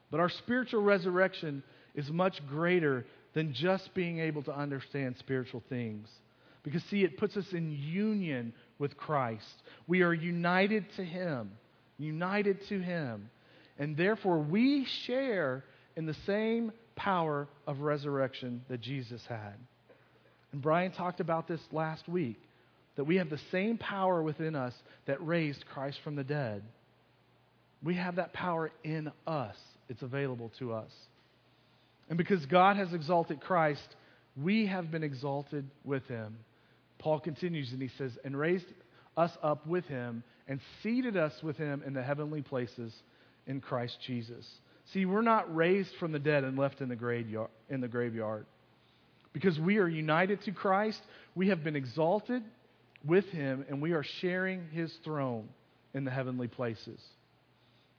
But 0.10 0.20
our 0.20 0.30
spiritual 0.30 0.82
resurrection 0.82 1.64
is 1.96 2.10
much 2.10 2.46
greater 2.48 3.06
than 3.36 3.54
just 3.54 3.94
being 3.94 4.20
able 4.20 4.42
to 4.44 4.56
understand 4.56 5.16
spiritual 5.20 5.64
things. 5.70 6.10
Because, 6.64 6.84
see, 6.86 7.04
it 7.04 7.18
puts 7.18 7.38
us 7.38 7.52
in 7.52 7.72
union 7.72 8.54
with 8.80 8.98
Christ. 8.98 9.62
We 9.88 10.02
are 10.02 10.14
united 10.14 10.86
to 10.96 11.04
Him, 11.04 11.52
united 11.98 12.68
to 12.70 12.80
Him. 12.80 13.30
And 13.78 13.96
therefore, 13.96 14.40
we 14.40 14.86
share 14.86 15.64
in 15.96 16.06
the 16.06 16.16
same 16.26 16.72
power 16.96 17.48
of 17.68 17.82
resurrection 17.82 18.64
that 18.70 18.82
Jesus 18.82 19.22
had. 19.28 19.56
And 20.52 20.62
Brian 20.62 20.92
talked 20.92 21.20
about 21.20 21.48
this 21.48 21.62
last 21.72 22.08
week 22.08 22.40
that 22.96 23.06
we 23.06 23.18
have 23.18 23.30
the 23.30 23.40
same 23.52 23.78
power 23.78 24.22
within 24.22 24.56
us 24.56 24.74
that 25.06 25.26
raised 25.26 25.66
Christ 25.74 26.00
from 26.04 26.16
the 26.16 26.24
dead. 26.24 26.62
We 27.84 27.96
have 27.96 28.16
that 28.16 28.34
power 28.34 28.72
in 28.84 29.12
us, 29.28 29.58
it's 29.90 30.02
available 30.02 30.52
to 30.60 30.74
us. 30.74 30.92
And 32.10 32.18
because 32.18 32.46
God 32.46 32.78
has 32.78 32.94
exalted 32.94 33.42
Christ, 33.42 33.96
we 34.42 34.68
have 34.68 34.92
been 34.92 35.04
exalted 35.04 35.70
with 35.84 36.06
him. 36.08 36.38
Paul 37.00 37.20
continues 37.20 37.72
and 37.72 37.82
he 37.82 37.90
says, 37.98 38.12
and 38.24 38.38
raised 38.38 38.66
us 39.18 39.32
up 39.42 39.68
with 39.68 39.86
him 39.86 40.24
and 40.48 40.60
seated 40.82 41.18
us 41.18 41.34
with 41.44 41.58
him 41.58 41.84
in 41.86 41.94
the 41.94 42.04
heavenly 42.04 42.42
places 42.42 42.94
in 43.48 43.62
Christ 43.62 43.98
Jesus. 44.06 44.46
See, 44.94 45.06
we're 45.06 45.22
not 45.22 45.54
raised 45.54 45.96
from 46.00 46.12
the 46.12 46.20
dead 46.20 46.44
and 46.44 46.58
left 46.58 46.82
in 46.82 46.90
the 46.90 46.96
graveyard. 46.96 47.50
In 47.70 47.82
the 47.82 47.88
graveyard. 47.88 48.46
Because 49.32 49.60
we 49.60 49.78
are 49.78 49.88
united 49.88 50.44
to 50.44 50.52
Christ, 50.52 51.02
we 51.36 51.50
have 51.50 51.64
been 51.64 51.76
exalted 51.76 52.44
with 53.06 53.26
him, 53.26 53.66
and 53.70 53.82
we 53.82 53.92
are 53.92 54.04
sharing 54.22 54.68
his 54.70 54.94
throne 55.04 55.50
in 55.94 56.06
the 56.06 56.12
heavenly 56.12 56.48
places. 56.48 57.00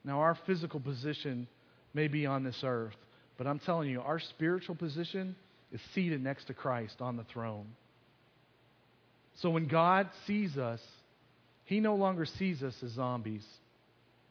Now, 0.05 0.21
our 0.21 0.37
physical 0.47 0.81
position 0.81 1.47
may 1.93 2.09
be 2.09 2.27
on 2.27 2.45
this 2.45 2.61
earth, 2.65 2.97
but 3.39 3.47
I'm 3.47 3.59
telling 3.59 3.91
you, 3.91 4.01
our 4.01 4.19
spiritual 4.19 4.75
position 4.75 5.37
is 5.73 5.81
seated 5.95 6.23
next 6.23 6.47
to 6.47 6.55
Christ 6.55 6.97
on 7.01 7.17
the 7.17 7.25
throne. 7.25 7.67
So 9.41 9.51
when 9.51 9.67
God 9.67 10.09
sees 10.27 10.57
us, 10.57 10.81
he 11.65 11.81
no 11.81 11.95
longer 11.95 12.27
sees 12.27 12.63
us 12.63 12.75
as 12.83 12.91
zombies. 12.93 13.45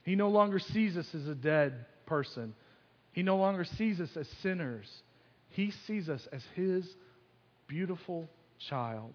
He 0.04 0.16
no 0.16 0.30
longer 0.30 0.60
sees 0.60 0.96
us 0.98 1.08
as 1.14 1.28
a 1.28 1.36
dead 1.36 1.86
person. 2.06 2.54
He 3.12 3.24
no 3.24 3.38
longer 3.38 3.66
sees 3.78 4.00
us 4.00 4.10
as 4.16 4.28
sinners. 4.42 4.90
He 5.50 5.72
sees 5.88 6.10
us 6.10 6.22
as 6.32 6.42
his 6.56 6.88
beautiful 7.68 8.30
child, 8.70 9.14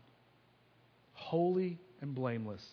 holy 1.19 1.79
and 2.01 2.15
blameless. 2.15 2.65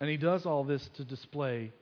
And 0.00 0.08
he 0.08 0.16
does 0.16 0.46
all 0.46 0.64
this 0.64 0.88
to 0.96 1.04
display 1.04 1.72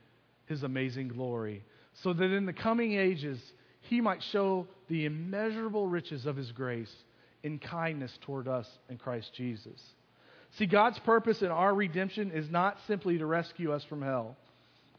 his 0.47 0.63
amazing 0.63 1.09
glory, 1.09 1.63
so 2.03 2.13
that 2.13 2.33
in 2.33 2.45
the 2.45 2.53
coming 2.53 2.95
ages 2.95 3.41
he 3.83 4.01
might 4.01 4.23
show 4.33 4.67
the 4.89 5.07
immeasurable 5.07 5.87
riches 5.87 6.27
of 6.27 6.37
his 6.37 6.51
grace 6.53 6.93
in 7.43 7.59
kindness 7.59 8.17
toward 8.23 8.49
us 8.49 8.67
in 8.89 8.99
Christ 8.99 9.31
Jesus. 9.37 9.81
See, 10.59 10.67
God's 10.67 10.99
purpose 10.99 11.43
in 11.43 11.49
our 11.49 11.75
redemption 11.75 12.33
is 12.33 12.51
not 12.51 12.77
simply 12.87 13.19
to 13.19 13.27
rescue 13.27 13.73
us 13.73 13.85
from 13.85 14.03
hell. 14.03 14.37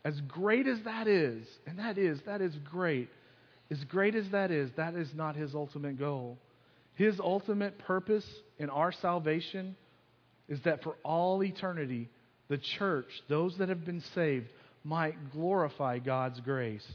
As 0.03 0.19
great 0.21 0.65
as 0.67 0.79
that 0.85 1.07
is, 1.07 1.45
and 1.67 1.77
that 1.77 1.97
is, 1.97 2.19
that 2.25 2.41
is 2.41 2.55
great, 2.69 3.09
as 3.69 3.83
great 3.83 4.15
as 4.15 4.29
that 4.31 4.49
is, 4.49 4.71
that 4.77 4.95
is 4.95 5.09
not 5.13 5.35
his 5.35 5.53
ultimate 5.53 5.99
goal. 5.99 6.37
His 6.95 7.19
ultimate 7.19 7.77
purpose 7.79 8.25
in 8.57 8.69
our 8.69 8.91
salvation 8.91 9.75
is 10.51 10.59
that 10.65 10.83
for 10.83 10.95
all 11.01 11.41
eternity, 11.41 12.09
the 12.49 12.57
church, 12.57 13.07
those 13.29 13.57
that 13.57 13.69
have 13.69 13.85
been 13.85 14.03
saved, 14.13 14.47
might 14.83 15.31
glorify 15.31 15.97
God's 15.97 16.41
grace. 16.41 16.85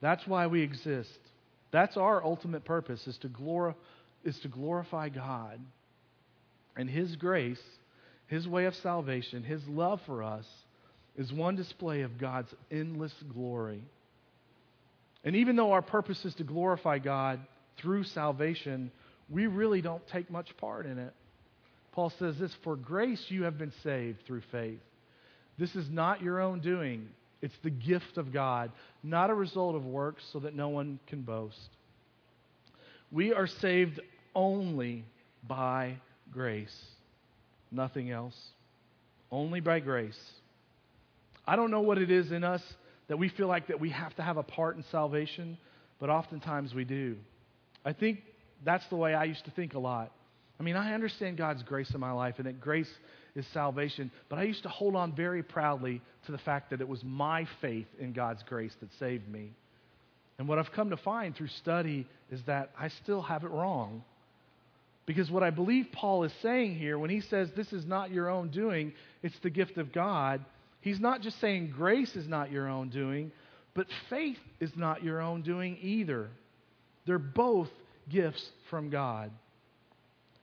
That's 0.00 0.24
why 0.24 0.46
we 0.46 0.62
exist. 0.62 1.18
That's 1.72 1.96
our 1.96 2.24
ultimate 2.24 2.64
purpose 2.64 3.04
is 3.08 3.18
to, 3.18 3.28
glor- 3.28 3.74
is 4.24 4.38
to 4.40 4.48
glorify 4.48 5.08
God. 5.08 5.58
And 6.76 6.88
His 6.88 7.16
grace, 7.16 7.60
His 8.28 8.46
way 8.46 8.66
of 8.66 8.76
salvation, 8.76 9.42
His 9.42 9.66
love 9.66 10.00
for 10.06 10.22
us 10.22 10.46
is 11.16 11.32
one 11.32 11.56
display 11.56 12.02
of 12.02 12.18
God's 12.18 12.54
endless 12.70 13.14
glory. 13.32 13.82
And 15.24 15.34
even 15.34 15.56
though 15.56 15.72
our 15.72 15.82
purpose 15.82 16.24
is 16.24 16.34
to 16.36 16.44
glorify 16.44 17.00
God 17.00 17.40
through 17.78 18.04
salvation, 18.04 18.92
we 19.28 19.48
really 19.48 19.80
don't 19.80 20.06
take 20.06 20.30
much 20.30 20.56
part 20.58 20.86
in 20.86 21.00
it. 21.00 21.12
Paul 21.94 22.10
says 22.18 22.36
this 22.38 22.52
For 22.64 22.74
grace 22.74 23.24
you 23.28 23.44
have 23.44 23.56
been 23.56 23.72
saved 23.84 24.26
through 24.26 24.42
faith. 24.50 24.80
This 25.56 25.76
is 25.76 25.88
not 25.88 26.22
your 26.22 26.40
own 26.40 26.60
doing, 26.60 27.08
it's 27.40 27.56
the 27.62 27.70
gift 27.70 28.18
of 28.18 28.32
God, 28.32 28.72
not 29.04 29.30
a 29.30 29.34
result 29.34 29.76
of 29.76 29.86
works, 29.86 30.24
so 30.32 30.40
that 30.40 30.56
no 30.56 30.68
one 30.70 30.98
can 31.06 31.22
boast. 31.22 31.70
We 33.12 33.32
are 33.32 33.46
saved 33.46 34.00
only 34.34 35.04
by 35.46 35.98
grace, 36.32 36.76
nothing 37.70 38.10
else. 38.10 38.36
Only 39.30 39.60
by 39.60 39.80
grace. 39.80 40.18
I 41.46 41.56
don't 41.56 41.70
know 41.70 41.80
what 41.80 41.98
it 41.98 42.10
is 42.10 42.32
in 42.32 42.44
us 42.44 42.62
that 43.08 43.18
we 43.18 43.28
feel 43.28 43.46
like 43.46 43.68
that 43.68 43.80
we 43.80 43.90
have 43.90 44.14
to 44.16 44.22
have 44.22 44.36
a 44.36 44.42
part 44.42 44.76
in 44.76 44.84
salvation, 44.90 45.58
but 46.00 46.08
oftentimes 46.08 46.74
we 46.74 46.84
do. 46.84 47.16
I 47.84 47.92
think 47.92 48.20
that's 48.64 48.86
the 48.88 48.96
way 48.96 49.14
I 49.14 49.24
used 49.24 49.44
to 49.44 49.50
think 49.50 49.74
a 49.74 49.78
lot. 49.78 50.12
I 50.58 50.62
mean, 50.62 50.76
I 50.76 50.94
understand 50.94 51.36
God's 51.36 51.62
grace 51.62 51.90
in 51.92 52.00
my 52.00 52.12
life 52.12 52.36
and 52.38 52.46
that 52.46 52.60
grace 52.60 52.90
is 53.34 53.44
salvation, 53.52 54.10
but 54.28 54.38
I 54.38 54.44
used 54.44 54.62
to 54.62 54.68
hold 54.68 54.94
on 54.94 55.14
very 55.14 55.42
proudly 55.42 56.00
to 56.26 56.32
the 56.32 56.38
fact 56.38 56.70
that 56.70 56.80
it 56.80 56.88
was 56.88 57.02
my 57.02 57.46
faith 57.60 57.88
in 57.98 58.12
God's 58.12 58.42
grace 58.44 58.72
that 58.80 58.90
saved 58.98 59.28
me. 59.28 59.50
And 60.38 60.48
what 60.48 60.58
I've 60.58 60.72
come 60.72 60.90
to 60.90 60.96
find 60.96 61.34
through 61.34 61.48
study 61.48 62.06
is 62.30 62.40
that 62.46 62.70
I 62.78 62.88
still 62.88 63.22
have 63.22 63.44
it 63.44 63.50
wrong. 63.50 64.04
Because 65.06 65.30
what 65.30 65.42
I 65.42 65.50
believe 65.50 65.86
Paul 65.92 66.24
is 66.24 66.32
saying 66.40 66.76
here, 66.76 66.98
when 66.98 67.10
he 67.10 67.20
says 67.20 67.50
this 67.54 67.72
is 67.72 67.84
not 67.84 68.10
your 68.10 68.30
own 68.30 68.48
doing, 68.48 68.92
it's 69.22 69.38
the 69.42 69.50
gift 69.50 69.76
of 69.76 69.92
God, 69.92 70.44
He's 70.84 71.00
not 71.00 71.22
just 71.22 71.40
saying 71.40 71.72
grace 71.74 72.14
is 72.14 72.28
not 72.28 72.52
your 72.52 72.68
own 72.68 72.90
doing, 72.90 73.32
but 73.72 73.86
faith 74.10 74.36
is 74.60 74.70
not 74.76 75.02
your 75.02 75.22
own 75.22 75.40
doing 75.40 75.78
either. 75.80 76.28
They're 77.06 77.18
both 77.18 77.70
gifts 78.10 78.46
from 78.68 78.90
God. 78.90 79.30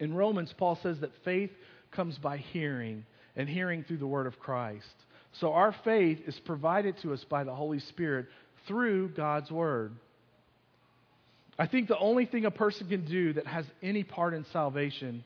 In 0.01 0.15
Romans, 0.15 0.53
Paul 0.57 0.77
says 0.81 0.99
that 0.99 1.11
faith 1.23 1.51
comes 1.91 2.17
by 2.17 2.37
hearing, 2.37 3.05
and 3.35 3.47
hearing 3.47 3.83
through 3.83 3.97
the 3.97 4.07
word 4.07 4.27
of 4.27 4.39
Christ. 4.39 4.93
So 5.39 5.53
our 5.53 5.73
faith 5.85 6.19
is 6.25 6.37
provided 6.39 6.97
to 7.03 7.13
us 7.13 7.23
by 7.29 7.43
the 7.43 7.55
Holy 7.55 7.79
Spirit 7.79 8.25
through 8.67 9.09
God's 9.09 9.51
word. 9.51 9.93
I 11.57 11.67
think 11.67 11.87
the 11.87 11.97
only 11.97 12.25
thing 12.25 12.45
a 12.45 12.51
person 12.51 12.89
can 12.89 13.05
do 13.05 13.33
that 13.33 13.45
has 13.45 13.65
any 13.83 14.03
part 14.03 14.33
in 14.33 14.43
salvation 14.51 15.23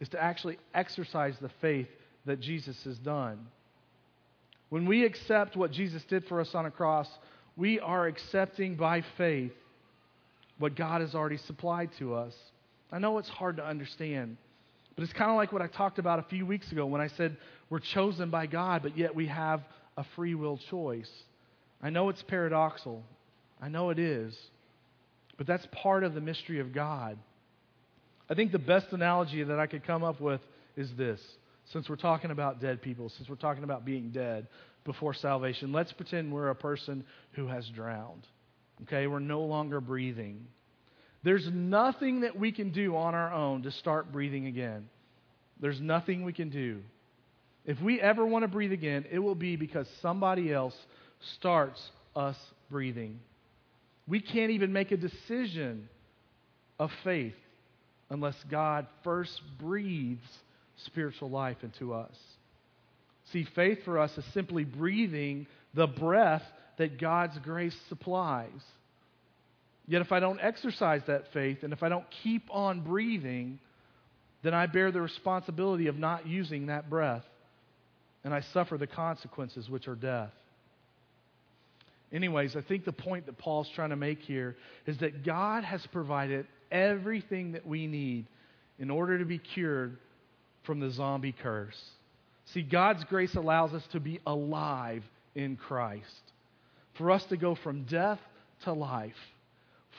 is 0.00 0.08
to 0.10 0.22
actually 0.22 0.58
exercise 0.74 1.36
the 1.40 1.50
faith 1.60 1.88
that 2.26 2.40
Jesus 2.40 2.76
has 2.84 2.98
done. 2.98 3.46
When 4.68 4.86
we 4.86 5.04
accept 5.04 5.56
what 5.56 5.70
Jesus 5.70 6.02
did 6.08 6.24
for 6.26 6.40
us 6.40 6.54
on 6.54 6.66
a 6.66 6.70
cross, 6.72 7.08
we 7.56 7.78
are 7.78 8.06
accepting 8.06 8.74
by 8.74 9.04
faith 9.16 9.52
what 10.58 10.74
God 10.74 11.00
has 11.00 11.14
already 11.14 11.38
supplied 11.38 11.90
to 12.00 12.14
us. 12.14 12.34
I 12.92 12.98
know 12.98 13.18
it's 13.18 13.28
hard 13.28 13.56
to 13.56 13.66
understand, 13.66 14.36
but 14.94 15.04
it's 15.04 15.12
kind 15.12 15.30
of 15.30 15.36
like 15.36 15.52
what 15.52 15.62
I 15.62 15.66
talked 15.66 15.98
about 15.98 16.18
a 16.18 16.22
few 16.24 16.46
weeks 16.46 16.70
ago 16.70 16.86
when 16.86 17.00
I 17.00 17.08
said 17.08 17.36
we're 17.68 17.80
chosen 17.80 18.30
by 18.30 18.46
God, 18.46 18.82
but 18.82 18.96
yet 18.96 19.14
we 19.14 19.26
have 19.26 19.62
a 19.96 20.04
free 20.14 20.34
will 20.34 20.58
choice. 20.70 21.10
I 21.82 21.90
know 21.90 22.08
it's 22.08 22.22
paradoxical. 22.22 23.02
I 23.60 23.68
know 23.68 23.90
it 23.90 23.98
is. 23.98 24.36
But 25.36 25.46
that's 25.46 25.66
part 25.72 26.04
of 26.04 26.14
the 26.14 26.20
mystery 26.20 26.60
of 26.60 26.72
God. 26.72 27.18
I 28.28 28.34
think 28.34 28.52
the 28.52 28.58
best 28.58 28.86
analogy 28.92 29.42
that 29.42 29.58
I 29.58 29.66
could 29.66 29.84
come 29.84 30.02
up 30.02 30.20
with 30.20 30.40
is 30.76 30.90
this 30.96 31.20
since 31.72 31.88
we're 31.88 31.96
talking 31.96 32.30
about 32.30 32.60
dead 32.60 32.80
people, 32.80 33.08
since 33.08 33.28
we're 33.28 33.34
talking 33.36 33.64
about 33.64 33.84
being 33.84 34.10
dead 34.10 34.46
before 34.84 35.14
salvation, 35.14 35.72
let's 35.72 35.92
pretend 35.92 36.32
we're 36.32 36.50
a 36.50 36.54
person 36.54 37.04
who 37.32 37.48
has 37.48 37.66
drowned. 37.68 38.26
Okay, 38.82 39.06
we're 39.06 39.18
no 39.18 39.42
longer 39.42 39.80
breathing. 39.80 40.46
There's 41.26 41.50
nothing 41.52 42.20
that 42.20 42.38
we 42.38 42.52
can 42.52 42.70
do 42.70 42.94
on 42.94 43.16
our 43.16 43.32
own 43.32 43.64
to 43.64 43.72
start 43.72 44.12
breathing 44.12 44.46
again. 44.46 44.88
There's 45.60 45.80
nothing 45.80 46.22
we 46.22 46.32
can 46.32 46.50
do. 46.50 46.82
If 47.64 47.80
we 47.80 48.00
ever 48.00 48.24
want 48.24 48.44
to 48.44 48.48
breathe 48.48 48.70
again, 48.70 49.06
it 49.10 49.18
will 49.18 49.34
be 49.34 49.56
because 49.56 49.88
somebody 50.00 50.52
else 50.52 50.76
starts 51.34 51.82
us 52.14 52.36
breathing. 52.70 53.18
We 54.06 54.20
can't 54.20 54.52
even 54.52 54.72
make 54.72 54.92
a 54.92 54.96
decision 54.96 55.88
of 56.78 56.92
faith 57.02 57.34
unless 58.08 58.36
God 58.48 58.86
first 59.02 59.40
breathes 59.58 60.28
spiritual 60.84 61.30
life 61.30 61.56
into 61.64 61.92
us. 61.92 62.14
See, 63.32 63.48
faith 63.56 63.80
for 63.84 63.98
us 63.98 64.16
is 64.16 64.24
simply 64.32 64.62
breathing 64.62 65.48
the 65.74 65.88
breath 65.88 66.44
that 66.78 67.00
God's 67.00 67.36
grace 67.40 67.76
supplies. 67.88 68.62
Yet, 69.88 70.02
if 70.02 70.10
I 70.10 70.20
don't 70.20 70.40
exercise 70.40 71.02
that 71.06 71.32
faith 71.32 71.58
and 71.62 71.72
if 71.72 71.82
I 71.82 71.88
don't 71.88 72.06
keep 72.22 72.48
on 72.50 72.80
breathing, 72.80 73.60
then 74.42 74.54
I 74.54 74.66
bear 74.66 74.90
the 74.90 75.00
responsibility 75.00 75.86
of 75.86 75.96
not 75.96 76.26
using 76.26 76.66
that 76.66 76.90
breath. 76.90 77.24
And 78.24 78.34
I 78.34 78.40
suffer 78.52 78.76
the 78.76 78.88
consequences, 78.88 79.68
which 79.68 79.86
are 79.86 79.94
death. 79.94 80.32
Anyways, 82.12 82.56
I 82.56 82.62
think 82.62 82.84
the 82.84 82.92
point 82.92 83.26
that 83.26 83.38
Paul's 83.38 83.68
trying 83.74 83.90
to 83.90 83.96
make 83.96 84.20
here 84.20 84.56
is 84.86 84.98
that 84.98 85.24
God 85.24 85.64
has 85.64 85.84
provided 85.92 86.46
everything 86.70 87.52
that 87.52 87.66
we 87.66 87.86
need 87.86 88.26
in 88.78 88.90
order 88.90 89.18
to 89.18 89.24
be 89.24 89.38
cured 89.38 89.96
from 90.64 90.80
the 90.80 90.90
zombie 90.90 91.34
curse. 91.40 91.80
See, 92.52 92.62
God's 92.62 93.04
grace 93.04 93.34
allows 93.34 93.72
us 93.72 93.82
to 93.92 94.00
be 94.00 94.20
alive 94.26 95.02
in 95.34 95.56
Christ, 95.56 96.04
for 96.96 97.10
us 97.10 97.24
to 97.26 97.36
go 97.36 97.56
from 97.56 97.84
death 97.84 98.20
to 98.64 98.72
life, 98.72 99.12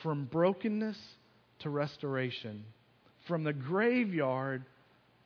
from 0.02 0.24
brokenness 0.26 0.98
to 1.60 1.70
restoration, 1.70 2.64
from 3.26 3.44
the 3.44 3.52
graveyard 3.52 4.64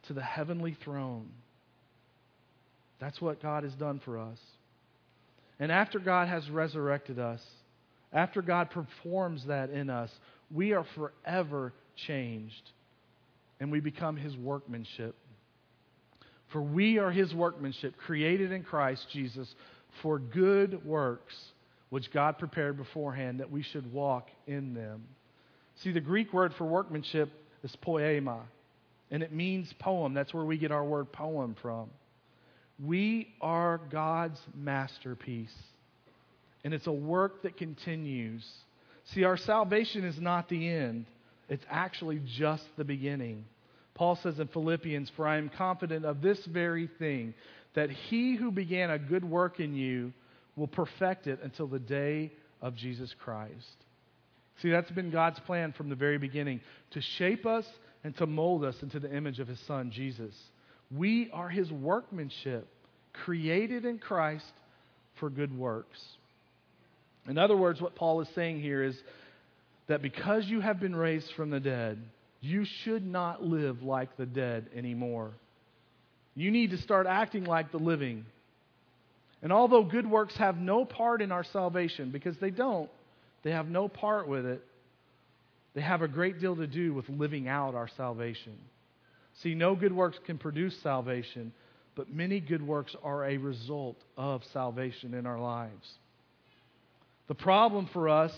to 0.07 0.13
the 0.13 0.23
heavenly 0.23 0.77
throne. 0.85 1.29
That's 3.01 3.21
what 3.21 3.43
God 3.43 3.65
has 3.65 3.75
done 3.75 4.01
for 4.05 4.19
us. 4.19 4.39
And 5.59 5.71
after 5.71 5.99
God 5.99 6.29
has 6.29 6.49
resurrected 6.51 7.19
us, 7.19 7.41
after 8.13 8.43
God 8.43 8.71
performs 8.71 9.47
that 9.47 9.71
in 9.71 9.91
us, 9.91 10.11
we 10.51 10.73
are 10.73 10.87
forever 10.95 11.73
changed 12.07 12.71
and 13.61 13.71
we 13.71 13.81
become 13.81 14.17
His 14.17 14.37
workmanship. 14.37 15.15
For 16.53 16.61
we 16.61 16.99
are 16.99 17.11
His 17.11 17.33
workmanship, 17.33 17.97
created 17.97 18.53
in 18.53 18.63
Christ 18.63 19.07
Jesus 19.13 19.53
for 20.03 20.19
good 20.19 20.85
works, 20.85 21.35
which 21.93 22.11
God 22.11 22.39
prepared 22.39 22.79
beforehand 22.79 23.41
that 23.41 23.51
we 23.51 23.63
should 23.63 23.93
walk 23.93 24.31
in 24.47 24.73
them. 24.73 25.03
See, 25.83 25.93
the 25.93 26.01
Greek 26.01 26.33
word 26.33 26.55
for 26.57 26.65
workmanship 26.65 27.31
is 27.63 27.77
poema, 27.83 28.45
and 29.11 29.23
it 29.23 29.31
means 29.31 29.71
poem. 29.79 30.15
That's 30.15 30.33
where 30.33 30.47
we 30.47 30.57
get 30.57 30.73
our 30.73 30.87
word 30.87 31.13
poem 31.13 31.55
from. 31.61 31.91
We 32.83 33.35
are 33.43 33.79
God's 33.91 34.41
masterpiece, 34.55 35.53
and 36.65 36.73
it's 36.73 36.87
a 36.87 36.93
work 36.93 37.43
that 37.43 37.59
continues. 37.59 38.43
See, 39.13 39.25
our 39.25 39.37
salvation 39.37 40.03
is 40.03 40.19
not 40.19 40.49
the 40.49 40.71
end, 40.71 41.05
it's 41.51 41.67
actually 41.69 42.23
just 42.25 42.65
the 42.79 42.85
beginning. 42.85 43.45
Paul 43.93 44.17
says 44.17 44.41
in 44.41 44.49
Philippians, 44.49 45.13
For 45.15 45.29
I 45.29 45.37
am 45.37 45.51
confident 45.51 46.07
of 46.07 46.23
this 46.23 46.43
very 46.47 46.89
thing, 46.99 47.35
that 47.75 47.91
he 47.91 48.35
who 48.35 48.51
began 48.51 48.89
a 48.89 48.99
good 48.99 49.27
work 49.27 49.61
in 49.61 49.75
you 49.75 50.15
will 50.57 50.67
perfect 50.67 51.27
it 51.27 51.41
until 51.43 51.67
the 51.67 51.79
day 51.79 52.33
of 52.61 52.75
Jesus 52.77 53.15
Christ. 53.19 53.77
See, 54.61 54.71
that's 54.71 54.91
been 54.91 55.11
God's 55.11 55.41
plan 55.41 55.73
from 55.73 55.89
the 55.89 55.95
very 55.95 56.19
beginning 56.19 56.61
to 56.91 57.01
shape 57.01 57.47
us 57.47 57.67
and 58.05 58.17
to 58.19 58.27
mold 58.27 58.65
us 58.65 58.77
into 58.83 59.01
the 59.01 59.15
image 59.15 59.41
of 59.41 59.49
his 59.49 59.61
son, 59.61 59.91
Jesus. 59.91 60.35
We 60.95 61.31
are 61.33 61.49
his 61.49 61.71
workmanship, 61.73 62.69
created 63.13 63.85
in 63.85 63.99
Christ 63.99 64.53
for 65.19 65.31
good 65.31 65.57
works. 65.57 66.01
In 67.29 67.39
other 67.39 67.57
words, 67.57 67.81
what 67.81 67.95
Paul 67.95 68.21
is 68.21 68.29
saying 68.35 68.61
here 68.61 68.83
is 68.83 69.01
that 69.87 70.03
because 70.03 70.47
you 70.47 70.61
have 70.61 70.81
been 70.81 70.95
raised 70.95 71.33
from 71.33 71.51
the 71.51 71.61
dead, 71.61 71.99
you 72.41 72.65
should 72.65 73.07
not 73.07 73.43
live 73.43 73.83
like 73.83 74.17
the 74.17 74.27
dead 74.27 74.69
anymore. 74.75 75.31
You 76.35 76.51
need 76.51 76.71
to 76.71 76.79
start 76.79 77.07
acting 77.07 77.45
like 77.45 77.71
the 77.71 77.79
living. 77.79 78.25
And 79.43 79.53
although 79.53 79.83
good 79.83 80.09
works 80.09 80.37
have 80.37 80.57
no 80.57 80.85
part 80.85 81.21
in 81.21 81.33
our 81.33 81.45
salvation, 81.45 82.11
because 82.11 82.37
they 82.39 82.51
don't, 82.51 82.89
they 83.43 83.51
have 83.51 83.69
no 83.69 83.89
part 83.89 84.29
with 84.29 84.47
it, 84.47 84.63
they 85.75 85.81
have 85.81 86.03
a 86.03 86.09
great 86.09 86.41
deal 86.41 86.55
to 86.57 86.67
do 86.67 86.95
with 86.95 87.09
living 87.09 87.49
out 87.49 87.75
our 87.75 87.89
salvation. 87.97 88.55
See, 89.43 89.55
no 89.55 89.75
good 89.75 89.93
works 89.93 90.19
can 90.27 90.39
produce 90.39 90.77
salvation, 90.83 91.53
but 91.97 92.13
many 92.13 92.41
good 92.41 92.65
works 92.65 92.95
are 93.03 93.25
a 93.25 93.37
result 93.39 93.97
of 94.17 94.43
salvation 94.53 95.15
in 95.15 95.27
our 95.27 95.41
lives. 95.41 95.89
The 97.29 97.35
problem 97.35 97.89
for 97.93 98.09
us, 98.09 98.33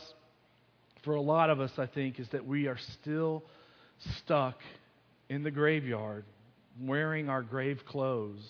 for 1.04 1.16
a 1.16 1.20
lot 1.20 1.50
of 1.50 1.60
us, 1.60 1.72
I 1.76 1.86
think, 1.86 2.20
is 2.20 2.28
that 2.28 2.46
we 2.46 2.66
are 2.68 2.78
still 3.00 3.42
stuck 4.18 4.58
in 5.28 5.42
the 5.42 5.50
graveyard 5.50 6.24
wearing 6.80 7.28
our 7.28 7.42
grave 7.42 7.80
clothes. 7.86 8.40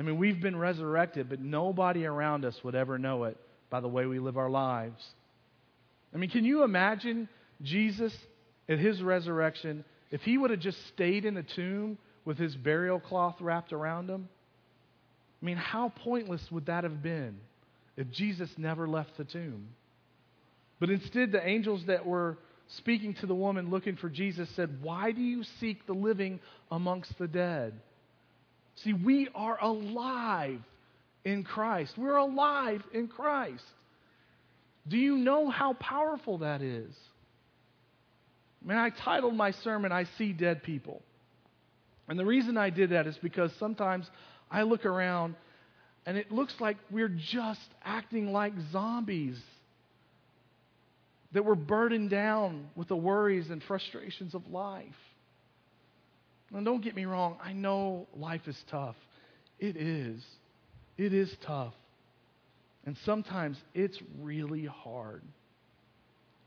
I 0.00 0.02
mean, 0.02 0.16
we've 0.16 0.40
been 0.40 0.56
resurrected, 0.56 1.28
but 1.28 1.40
nobody 1.40 2.06
around 2.06 2.46
us 2.46 2.56
would 2.64 2.74
ever 2.74 2.98
know 2.98 3.24
it 3.24 3.36
by 3.68 3.80
the 3.80 3.88
way 3.88 4.06
we 4.06 4.18
live 4.18 4.38
our 4.38 4.48
lives. 4.48 5.04
I 6.14 6.16
mean, 6.16 6.30
can 6.30 6.42
you 6.42 6.64
imagine 6.64 7.28
Jesus 7.60 8.16
at 8.66 8.78
his 8.78 9.02
resurrection 9.02 9.84
if 10.10 10.22
he 10.22 10.38
would 10.38 10.52
have 10.52 10.60
just 10.60 10.78
stayed 10.88 11.26
in 11.26 11.34
the 11.34 11.42
tomb 11.42 11.98
with 12.24 12.38
his 12.38 12.56
burial 12.56 12.98
cloth 12.98 13.36
wrapped 13.42 13.74
around 13.74 14.08
him? 14.08 14.26
I 15.42 15.44
mean, 15.44 15.58
how 15.58 15.92
pointless 15.94 16.42
would 16.50 16.64
that 16.64 16.84
have 16.84 17.02
been 17.02 17.36
if 17.98 18.10
Jesus 18.10 18.48
never 18.56 18.88
left 18.88 19.18
the 19.18 19.24
tomb? 19.24 19.68
But 20.78 20.88
instead, 20.88 21.30
the 21.30 21.46
angels 21.46 21.82
that 21.88 22.06
were 22.06 22.38
speaking 22.78 23.12
to 23.20 23.26
the 23.26 23.34
woman 23.34 23.68
looking 23.68 23.96
for 23.96 24.08
Jesus, 24.08 24.48
said, 24.56 24.82
Why 24.82 25.12
do 25.12 25.20
you 25.20 25.44
seek 25.60 25.86
the 25.86 25.92
living 25.92 26.40
amongst 26.70 27.18
the 27.18 27.28
dead? 27.28 27.74
See, 28.76 28.92
we 28.92 29.28
are 29.34 29.58
alive 29.60 30.60
in 31.24 31.44
Christ. 31.44 31.94
We're 31.96 32.16
alive 32.16 32.82
in 32.92 33.08
Christ. 33.08 33.64
Do 34.88 34.96
you 34.96 35.16
know 35.16 35.50
how 35.50 35.74
powerful 35.74 36.38
that 36.38 36.62
is? 36.62 36.94
I 38.62 38.68
mean, 38.68 38.78
I 38.78 38.90
titled 38.90 39.34
my 39.34 39.52
sermon, 39.52 39.92
I 39.92 40.04
See 40.18 40.32
Dead 40.32 40.62
People. 40.62 41.02
And 42.08 42.18
the 42.18 42.24
reason 42.24 42.56
I 42.56 42.70
did 42.70 42.90
that 42.90 43.06
is 43.06 43.16
because 43.22 43.52
sometimes 43.58 44.10
I 44.50 44.62
look 44.62 44.84
around 44.84 45.36
and 46.06 46.16
it 46.16 46.32
looks 46.32 46.54
like 46.58 46.76
we're 46.90 47.08
just 47.08 47.60
acting 47.84 48.32
like 48.32 48.52
zombies 48.72 49.38
that 51.32 51.44
we're 51.44 51.54
burdened 51.54 52.10
down 52.10 52.68
with 52.74 52.88
the 52.88 52.96
worries 52.96 53.50
and 53.50 53.62
frustrations 53.62 54.34
of 54.34 54.48
life. 54.50 54.86
Now, 56.50 56.60
don't 56.60 56.82
get 56.82 56.96
me 56.96 57.04
wrong, 57.04 57.36
I 57.42 57.52
know 57.52 58.06
life 58.16 58.46
is 58.46 58.60
tough. 58.70 58.96
It 59.58 59.76
is. 59.76 60.22
It 60.96 61.12
is 61.14 61.34
tough. 61.46 61.74
And 62.84 62.96
sometimes 63.04 63.56
it's 63.74 63.98
really 64.20 64.64
hard. 64.64 65.22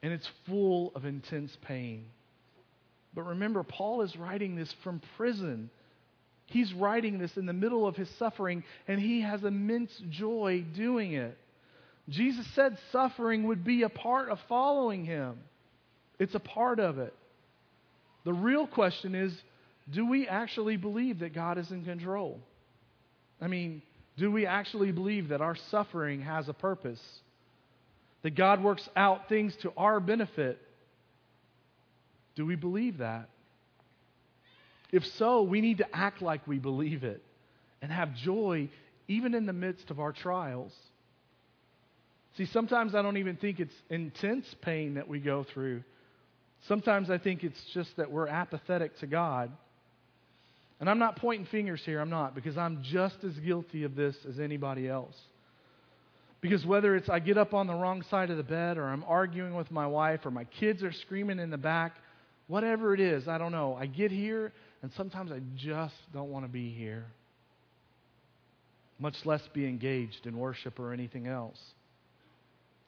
And 0.02 0.12
it's 0.12 0.28
full 0.46 0.92
of 0.96 1.06
intense 1.06 1.56
pain. 1.62 2.06
But 3.14 3.24
remember, 3.24 3.64
Paul 3.64 4.02
is 4.02 4.16
writing 4.18 4.56
this 4.56 4.74
from 4.84 5.02
prison. 5.16 5.70
He's 6.48 6.74
writing 6.74 7.20
this 7.20 7.38
in 7.38 7.46
the 7.46 7.54
middle 7.54 7.88
of 7.88 7.96
his 7.96 8.10
suffering, 8.18 8.64
and 8.88 9.00
he 9.00 9.22
has 9.22 9.44
immense 9.44 9.92
joy 10.10 10.66
doing 10.76 11.14
it. 11.14 11.38
Jesus 12.10 12.46
said 12.54 12.78
suffering 12.92 13.48
would 13.48 13.64
be 13.64 13.84
a 13.84 13.90
part 13.90 14.30
of 14.30 14.40
following 14.50 15.06
him. 15.06 15.38
It's 16.20 16.36
a 16.36 16.40
part 16.40 16.80
of 16.80 16.98
it. 16.98 17.14
The 18.26 18.34
real 18.34 18.68
question 18.68 19.16
is 19.16 19.34
do 19.92 20.06
we 20.06 20.28
actually 20.28 20.78
believe 20.78 21.20
that 21.20 21.34
God 21.34 21.58
is 21.58 21.70
in 21.72 21.84
control? 21.84 22.40
I 23.42 23.48
mean, 23.48 23.82
do 24.18 24.32
we 24.32 24.46
actually 24.46 24.92
believe 24.92 25.30
that 25.30 25.42
our 25.42 25.56
suffering 25.70 26.22
has 26.22 26.48
a 26.48 26.54
purpose? 26.54 27.02
That 28.22 28.36
God 28.36 28.64
works 28.64 28.88
out 28.96 29.28
things 29.28 29.56
to 29.64 29.74
our 29.76 30.00
benefit? 30.00 30.60
Do 32.36 32.46
we 32.46 32.56
believe 32.56 33.00
that? 33.00 33.30
If 34.92 35.06
so, 35.18 35.42
we 35.42 35.60
need 35.60 35.80
to 35.80 35.96
act 35.96 36.22
like 36.22 36.48
we 36.48 36.60
believe 36.60 37.04
it 37.04 37.22
and 37.82 37.92
have 37.92 38.16
joy 38.16 38.70
even 39.08 39.34
in 39.34 39.46
the 39.46 39.54
midst 39.54 39.90
of 39.92 40.00
our 40.00 40.14
trials. 40.14 40.72
See, 42.38 42.46
sometimes 42.46 42.96
I 42.96 43.02
don't 43.02 43.18
even 43.18 43.36
think 43.36 43.60
it's 43.60 43.76
intense 43.90 44.46
pain 44.62 44.96
that 44.96 45.08
we 45.08 45.20
go 45.20 45.44
through. 45.44 45.84
Sometimes 46.68 47.10
I 47.10 47.18
think 47.18 47.44
it's 47.44 47.62
just 47.74 47.96
that 47.98 48.10
we're 48.10 48.28
apathetic 48.28 48.98
to 49.00 49.08
God. 49.08 49.52
And 50.84 50.90
I'm 50.90 51.00
not 51.00 51.16
pointing 51.16 51.46
fingers 51.46 51.82
here, 51.86 52.02
I'm 52.02 52.10
not, 52.10 52.36
because 52.36 52.58
I'm 52.58 52.84
just 52.84 53.16
as 53.24 53.32
guilty 53.36 53.86
of 53.86 53.96
this 53.96 54.18
as 54.28 54.38
anybody 54.38 54.90
else. 54.90 55.16
Because 56.42 56.66
whether 56.66 56.94
it's 56.98 57.08
I 57.08 57.20
get 57.20 57.38
up 57.38 57.54
on 57.54 57.68
the 57.68 57.74
wrong 57.74 58.04
side 58.10 58.30
of 58.30 58.36
the 58.36 58.44
bed, 58.44 58.78
or 58.78 58.90
I'm 58.90 59.06
arguing 59.08 59.56
with 59.56 59.72
my 59.72 59.88
wife, 59.88 60.26
or 60.26 60.32
my 60.32 60.44
kids 60.44 60.84
are 60.84 60.92
screaming 60.92 61.40
in 61.40 61.50
the 61.50 61.58
back, 61.58 61.96
whatever 62.48 62.94
it 62.94 63.00
is, 63.00 63.30
I 63.30 63.38
don't 63.38 63.54
know. 63.54 63.78
I 63.80 63.86
get 63.86 64.12
here, 64.12 64.52
and 64.82 64.92
sometimes 64.98 65.32
I 65.32 65.40
just 65.56 65.96
don't 66.14 66.30
want 66.30 66.44
to 66.44 66.52
be 66.52 66.70
here, 66.70 67.06
much 69.00 69.16
less 69.24 69.42
be 69.54 69.66
engaged 69.66 70.26
in 70.26 70.38
worship 70.38 70.82
or 70.82 70.92
anything 70.92 71.28
else. 71.28 71.62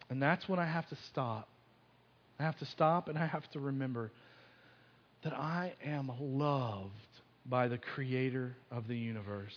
And 0.10 0.22
that's 0.22 0.50
when 0.50 0.60
I 0.60 0.66
have 0.66 0.90
to 0.90 0.98
stop. 1.10 1.48
I 2.42 2.44
have 2.44 2.60
to 2.60 2.66
stop 2.66 3.08
and 3.08 3.18
I 3.18 3.26
have 3.26 3.50
to 3.52 3.62
remember 3.62 4.12
that 5.24 5.32
I 5.32 5.76
am 5.86 6.12
loved 6.20 6.92
by 7.46 7.68
the 7.68 7.78
Creator 7.78 8.56
of 8.72 8.88
the 8.88 8.98
universe. 8.98 9.56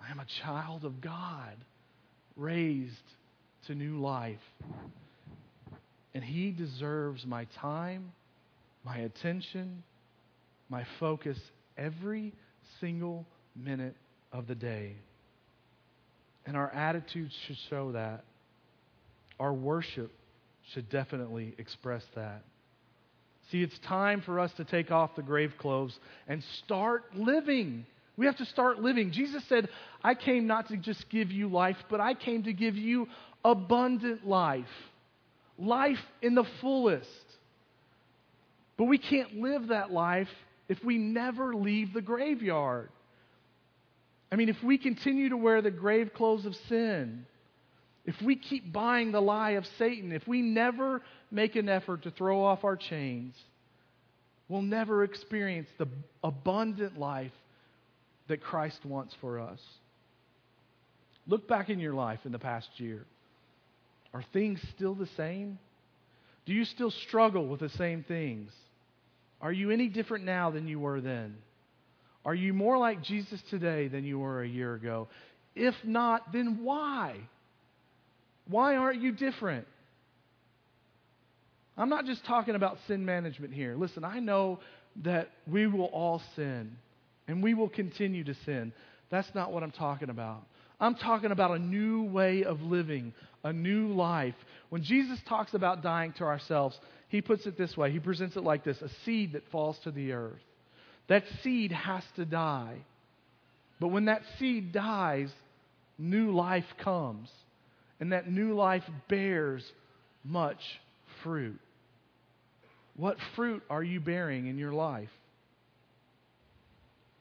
I 0.00 0.10
am 0.10 0.20
a 0.20 0.26
child 0.42 0.84
of 0.84 1.00
God 1.00 1.56
raised 2.36 2.94
to 3.66 3.74
new 3.74 3.98
life. 4.00 4.38
And 6.14 6.24
He 6.24 6.50
deserves 6.50 7.24
my 7.26 7.46
time, 7.56 8.12
my 8.84 8.98
attention, 8.98 9.82
my 10.68 10.84
focus 10.98 11.38
every 11.76 12.32
single 12.80 13.26
minute 13.54 13.96
of 14.32 14.46
the 14.46 14.54
day. 14.54 14.96
And 16.46 16.56
our 16.56 16.70
attitudes 16.70 17.34
should 17.46 17.58
show 17.68 17.92
that. 17.92 18.24
Our 19.38 19.52
worship 19.52 20.10
should 20.72 20.88
definitely 20.90 21.54
express 21.58 22.02
that. 22.14 22.42
See, 23.50 23.62
it's 23.62 23.78
time 23.80 24.20
for 24.20 24.38
us 24.38 24.52
to 24.54 24.64
take 24.64 24.90
off 24.90 25.16
the 25.16 25.22
grave 25.22 25.54
clothes 25.58 25.98
and 26.28 26.42
start 26.64 27.16
living. 27.16 27.84
We 28.16 28.26
have 28.26 28.36
to 28.36 28.44
start 28.44 28.80
living. 28.80 29.10
Jesus 29.10 29.42
said, 29.48 29.68
I 30.04 30.14
came 30.14 30.46
not 30.46 30.68
to 30.68 30.76
just 30.76 31.08
give 31.08 31.32
you 31.32 31.48
life, 31.48 31.76
but 31.88 32.00
I 32.00 32.14
came 32.14 32.44
to 32.44 32.52
give 32.52 32.76
you 32.76 33.08
abundant 33.44 34.26
life. 34.26 34.66
Life 35.58 35.98
in 36.22 36.34
the 36.34 36.44
fullest. 36.60 37.08
But 38.76 38.84
we 38.84 38.98
can't 38.98 39.36
live 39.36 39.68
that 39.68 39.90
life 39.90 40.28
if 40.68 40.82
we 40.84 40.96
never 40.96 41.54
leave 41.54 41.92
the 41.92 42.00
graveyard. 42.00 42.88
I 44.30 44.36
mean, 44.36 44.48
if 44.48 44.62
we 44.62 44.78
continue 44.78 45.30
to 45.30 45.36
wear 45.36 45.60
the 45.60 45.72
grave 45.72 46.14
clothes 46.14 46.46
of 46.46 46.54
sin, 46.68 47.26
if 48.10 48.20
we 48.22 48.34
keep 48.34 48.72
buying 48.72 49.12
the 49.12 49.22
lie 49.22 49.52
of 49.52 49.64
Satan, 49.78 50.10
if 50.10 50.26
we 50.26 50.42
never 50.42 51.00
make 51.30 51.54
an 51.54 51.68
effort 51.68 52.02
to 52.02 52.10
throw 52.10 52.42
off 52.42 52.64
our 52.64 52.74
chains, 52.74 53.36
we'll 54.48 54.62
never 54.62 55.04
experience 55.04 55.68
the 55.78 55.86
abundant 56.24 56.98
life 56.98 57.30
that 58.26 58.42
Christ 58.42 58.84
wants 58.84 59.14
for 59.20 59.38
us. 59.38 59.60
Look 61.28 61.46
back 61.46 61.70
in 61.70 61.78
your 61.78 61.94
life 61.94 62.18
in 62.24 62.32
the 62.32 62.38
past 62.40 62.68
year. 62.78 63.06
Are 64.12 64.24
things 64.32 64.60
still 64.74 64.96
the 64.96 65.08
same? 65.16 65.60
Do 66.46 66.52
you 66.52 66.64
still 66.64 66.90
struggle 66.90 67.46
with 67.46 67.60
the 67.60 67.68
same 67.68 68.02
things? 68.02 68.50
Are 69.40 69.52
you 69.52 69.70
any 69.70 69.86
different 69.86 70.24
now 70.24 70.50
than 70.50 70.66
you 70.66 70.80
were 70.80 71.00
then? 71.00 71.36
Are 72.24 72.34
you 72.34 72.54
more 72.54 72.76
like 72.76 73.04
Jesus 73.04 73.40
today 73.50 73.86
than 73.86 74.02
you 74.02 74.18
were 74.18 74.42
a 74.42 74.48
year 74.48 74.74
ago? 74.74 75.06
If 75.54 75.76
not, 75.84 76.32
then 76.32 76.64
why? 76.64 77.20
Why 78.50 78.76
aren't 78.76 79.00
you 79.00 79.12
different? 79.12 79.66
I'm 81.78 81.88
not 81.88 82.04
just 82.04 82.24
talking 82.26 82.56
about 82.56 82.78
sin 82.88 83.04
management 83.04 83.54
here. 83.54 83.76
Listen, 83.76 84.04
I 84.04 84.18
know 84.18 84.58
that 85.04 85.30
we 85.46 85.66
will 85.66 85.84
all 85.84 86.20
sin 86.34 86.76
and 87.28 87.42
we 87.42 87.54
will 87.54 87.68
continue 87.68 88.24
to 88.24 88.34
sin. 88.44 88.72
That's 89.08 89.32
not 89.34 89.52
what 89.52 89.62
I'm 89.62 89.70
talking 89.70 90.10
about. 90.10 90.42
I'm 90.80 90.96
talking 90.96 91.30
about 91.30 91.52
a 91.52 91.58
new 91.58 92.04
way 92.04 92.42
of 92.42 92.60
living, 92.60 93.12
a 93.44 93.52
new 93.52 93.88
life. 93.88 94.34
When 94.70 94.82
Jesus 94.82 95.18
talks 95.28 95.54
about 95.54 95.82
dying 95.82 96.12
to 96.14 96.24
ourselves, 96.24 96.78
he 97.08 97.22
puts 97.22 97.46
it 97.46 97.56
this 97.56 97.76
way. 97.76 97.92
He 97.92 98.00
presents 98.00 98.36
it 98.36 98.42
like 98.42 98.64
this 98.64 98.80
a 98.82 98.90
seed 99.04 99.34
that 99.34 99.48
falls 99.52 99.78
to 99.84 99.90
the 99.90 100.12
earth. 100.12 100.40
That 101.08 101.24
seed 101.42 101.72
has 101.72 102.02
to 102.16 102.24
die. 102.24 102.78
But 103.78 103.88
when 103.88 104.06
that 104.06 104.22
seed 104.38 104.72
dies, 104.72 105.30
new 105.98 106.32
life 106.34 106.66
comes 106.82 107.30
and 108.00 108.12
that 108.12 108.30
new 108.30 108.54
life 108.54 108.82
bears 109.08 109.62
much 110.24 110.60
fruit. 111.22 111.58
What 112.96 113.16
fruit 113.36 113.62
are 113.70 113.82
you 113.82 114.00
bearing 114.00 114.46
in 114.46 114.58
your 114.58 114.72
life? 114.72 115.10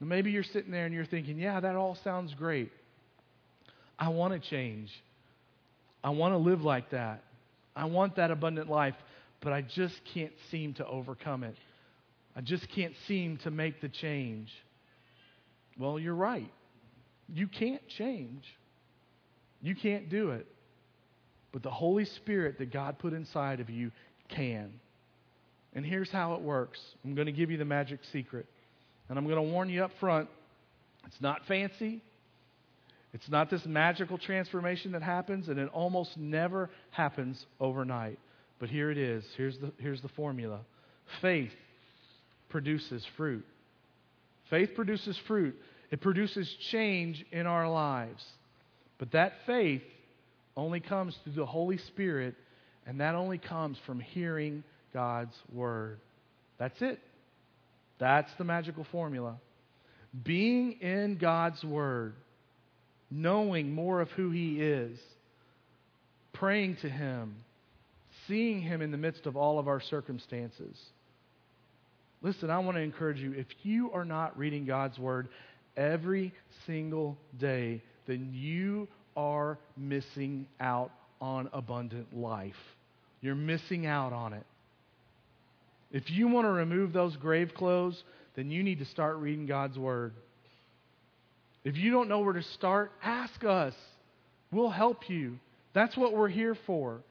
Maybe 0.01 0.31
you're 0.31 0.43
sitting 0.43 0.71
there 0.71 0.85
and 0.85 0.93
you're 0.93 1.05
thinking, 1.05 1.37
yeah, 1.37 1.59
that 1.59 1.75
all 1.75 1.97
sounds 2.03 2.33
great. 2.33 2.71
I 3.97 4.09
want 4.09 4.33
to 4.33 4.49
change. 4.49 4.89
I 6.01 6.11
want 6.11 6.33
to 6.33 6.37
live 6.37 6.61
like 6.61 6.91
that. 6.91 7.23
I 7.75 7.85
want 7.85 8.15
that 8.15 8.31
abundant 8.31 8.69
life, 8.69 8.95
but 9.41 9.51
I 9.51 9.61
just 9.61 9.95
can't 10.13 10.31
seem 10.51 10.73
to 10.75 10.87
overcome 10.87 11.43
it. 11.43 11.55
I 12.35 12.41
just 12.41 12.69
can't 12.69 12.93
seem 13.07 13.37
to 13.43 13.51
make 13.51 13.81
the 13.81 13.89
change. 13.89 14.49
Well, 15.77 15.99
you're 15.99 16.15
right. 16.15 16.49
You 17.27 17.47
can't 17.47 17.85
change. 17.97 18.43
You 19.61 19.75
can't 19.75 20.09
do 20.09 20.31
it. 20.31 20.47
But 21.51 21.63
the 21.63 21.71
Holy 21.71 22.05
Spirit 22.05 22.57
that 22.59 22.71
God 22.71 22.99
put 22.99 23.13
inside 23.13 23.59
of 23.59 23.69
you 23.69 23.91
can. 24.29 24.71
And 25.73 25.85
here's 25.85 26.09
how 26.09 26.33
it 26.33 26.41
works 26.41 26.79
I'm 27.03 27.15
going 27.15 27.27
to 27.27 27.31
give 27.31 27.51
you 27.51 27.57
the 27.57 27.65
magic 27.65 27.99
secret. 28.11 28.45
And 29.07 29.17
I'm 29.17 29.25
going 29.25 29.37
to 29.37 29.41
warn 29.41 29.69
you 29.69 29.83
up 29.83 29.91
front 29.99 30.29
it's 31.07 31.21
not 31.21 31.45
fancy. 31.47 32.01
It's 33.13 33.29
not 33.29 33.49
this 33.49 33.65
magical 33.65 34.19
transformation 34.19 34.91
that 34.91 35.01
happens, 35.01 35.47
and 35.47 35.57
it 35.57 35.69
almost 35.69 36.15
never 36.17 36.69
happens 36.91 37.43
overnight. 37.59 38.19
But 38.59 38.69
here 38.69 38.91
it 38.91 38.97
is. 38.97 39.25
Here's 39.35 39.57
the, 39.57 39.71
here's 39.79 40.01
the 40.01 40.09
formula 40.09 40.59
faith 41.21 41.53
produces 42.49 43.03
fruit. 43.17 43.45
Faith 44.49 44.71
produces 44.75 45.17
fruit, 45.27 45.55
it 45.91 46.01
produces 46.01 46.47
change 46.69 47.25
in 47.31 47.47
our 47.47 47.69
lives. 47.69 48.23
But 48.99 49.11
that 49.11 49.33
faith 49.45 49.83
only 50.59 50.79
comes 50.79 51.17
through 51.23 51.33
the 51.33 51.45
Holy 51.45 51.77
Spirit, 51.77 52.35
and 52.85 52.99
that 52.99 53.15
only 53.15 53.37
comes 53.37 53.77
from 53.85 53.99
hearing 53.99 54.63
God's 54.93 55.35
Word. 55.51 55.99
That's 56.57 56.81
it. 56.81 56.99
That's 57.99 58.29
the 58.37 58.43
magical 58.43 58.85
formula. 58.91 59.37
Being 60.23 60.73
in 60.81 61.17
God's 61.17 61.63
Word, 61.63 62.13
knowing 63.09 63.73
more 63.73 64.01
of 64.01 64.09
who 64.11 64.31
He 64.31 64.61
is, 64.61 64.97
praying 66.33 66.77
to 66.81 66.89
Him, 66.89 67.35
seeing 68.27 68.61
Him 68.61 68.81
in 68.81 68.91
the 68.91 68.97
midst 68.97 69.25
of 69.25 69.35
all 69.35 69.59
of 69.59 69.67
our 69.67 69.81
circumstances. 69.81 70.77
Listen, 72.21 72.49
I 72.49 72.59
want 72.59 72.75
to 72.75 72.81
encourage 72.81 73.19
you 73.19 73.33
if 73.33 73.47
you 73.63 73.91
are 73.91 74.05
not 74.05 74.37
reading 74.37 74.65
God's 74.65 74.97
Word 74.99 75.29
every 75.77 76.33
single 76.65 77.17
day, 77.39 77.81
then 78.07 78.31
you 78.33 78.87
are 79.15 79.57
missing 79.77 80.47
out 80.59 80.91
on 81.21 81.49
abundant 81.53 82.15
life. 82.15 82.55
You're 83.21 83.35
missing 83.35 83.85
out 83.85 84.13
on 84.13 84.33
it. 84.33 84.45
If 85.91 86.09
you 86.11 86.27
want 86.27 86.45
to 86.45 86.51
remove 86.51 86.93
those 86.93 87.15
grave 87.17 87.53
clothes, 87.55 88.01
then 88.35 88.51
you 88.51 88.63
need 88.63 88.79
to 88.79 88.85
start 88.85 89.17
reading 89.17 89.45
God's 89.45 89.77
Word. 89.77 90.13
If 91.63 91.75
you 91.75 91.91
don't 91.91 92.07
know 92.07 92.19
where 92.19 92.33
to 92.33 92.43
start, 92.43 92.91
ask 93.03 93.43
us. 93.43 93.73
We'll 94.51 94.69
help 94.69 95.09
you. 95.09 95.39
That's 95.73 95.97
what 95.97 96.13
we're 96.13 96.29
here 96.29 96.55
for. 96.65 97.01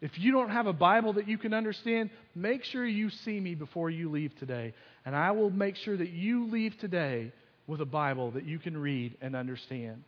If 0.00 0.18
you 0.18 0.32
don't 0.32 0.50
have 0.50 0.66
a 0.66 0.72
Bible 0.72 1.14
that 1.14 1.28
you 1.28 1.38
can 1.38 1.52
understand, 1.52 2.10
make 2.34 2.64
sure 2.64 2.86
you 2.86 3.10
see 3.10 3.38
me 3.40 3.54
before 3.54 3.90
you 3.90 4.10
leave 4.10 4.36
today. 4.38 4.72
And 5.04 5.14
I 5.14 5.32
will 5.32 5.50
make 5.50 5.76
sure 5.76 5.96
that 5.96 6.10
you 6.10 6.46
leave 6.46 6.78
today 6.78 7.32
with 7.66 7.80
a 7.80 7.86
Bible 7.86 8.30
that 8.32 8.44
you 8.44 8.58
can 8.58 8.76
read 8.76 9.16
and 9.20 9.34
understand. 9.34 10.04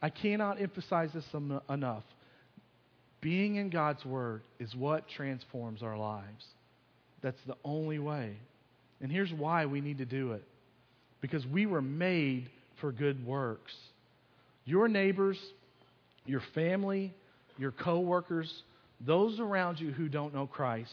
I 0.00 0.10
cannot 0.10 0.60
emphasize 0.60 1.10
this 1.12 1.24
enough. 1.68 2.04
Being 3.20 3.56
in 3.56 3.70
God's 3.70 4.04
Word 4.04 4.42
is 4.60 4.74
what 4.74 5.08
transforms 5.08 5.82
our 5.82 5.96
lives. 5.96 6.44
That's 7.22 7.40
the 7.46 7.56
only 7.64 7.98
way. 7.98 8.36
And 9.00 9.10
here's 9.10 9.32
why 9.32 9.66
we 9.66 9.80
need 9.80 9.98
to 9.98 10.04
do 10.04 10.32
it 10.32 10.44
because 11.20 11.44
we 11.46 11.66
were 11.66 11.82
made 11.82 12.48
for 12.80 12.92
good 12.92 13.26
works. 13.26 13.74
Your 14.64 14.86
neighbors, 14.86 15.38
your 16.26 16.42
family, 16.54 17.12
your 17.56 17.72
coworkers, 17.72 18.52
those 19.04 19.40
around 19.40 19.80
you 19.80 19.90
who 19.90 20.08
don't 20.08 20.32
know 20.32 20.46
Christ, 20.46 20.92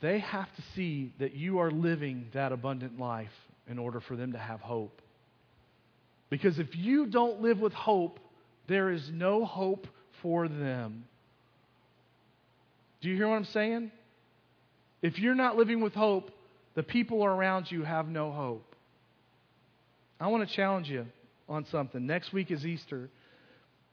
they 0.00 0.18
have 0.20 0.46
to 0.56 0.62
see 0.74 1.12
that 1.20 1.34
you 1.34 1.58
are 1.58 1.70
living 1.70 2.26
that 2.34 2.52
abundant 2.52 2.98
life 2.98 3.28
in 3.68 3.78
order 3.78 4.00
for 4.00 4.16
them 4.16 4.32
to 4.32 4.38
have 4.38 4.60
hope. 4.60 5.00
Because 6.30 6.58
if 6.58 6.74
you 6.76 7.06
don't 7.06 7.42
live 7.42 7.58
with 7.58 7.72
hope, 7.72 8.20
there 8.68 8.90
is 8.90 9.10
no 9.12 9.44
hope 9.44 9.86
for 10.22 10.48
them. 10.48 11.04
Do 13.00 13.08
you 13.08 13.16
hear 13.16 13.28
what 13.28 13.34
I'm 13.34 13.44
saying? 13.46 13.90
If 15.02 15.18
you're 15.18 15.34
not 15.34 15.56
living 15.56 15.80
with 15.80 15.94
hope, 15.94 16.30
the 16.74 16.82
people 16.82 17.24
around 17.24 17.70
you 17.70 17.82
have 17.82 18.08
no 18.08 18.30
hope. 18.30 18.74
I 20.20 20.28
want 20.28 20.48
to 20.48 20.54
challenge 20.54 20.88
you 20.88 21.06
on 21.48 21.66
something. 21.66 22.06
Next 22.06 22.32
week 22.32 22.50
is 22.50 22.64
Easter. 22.64 23.08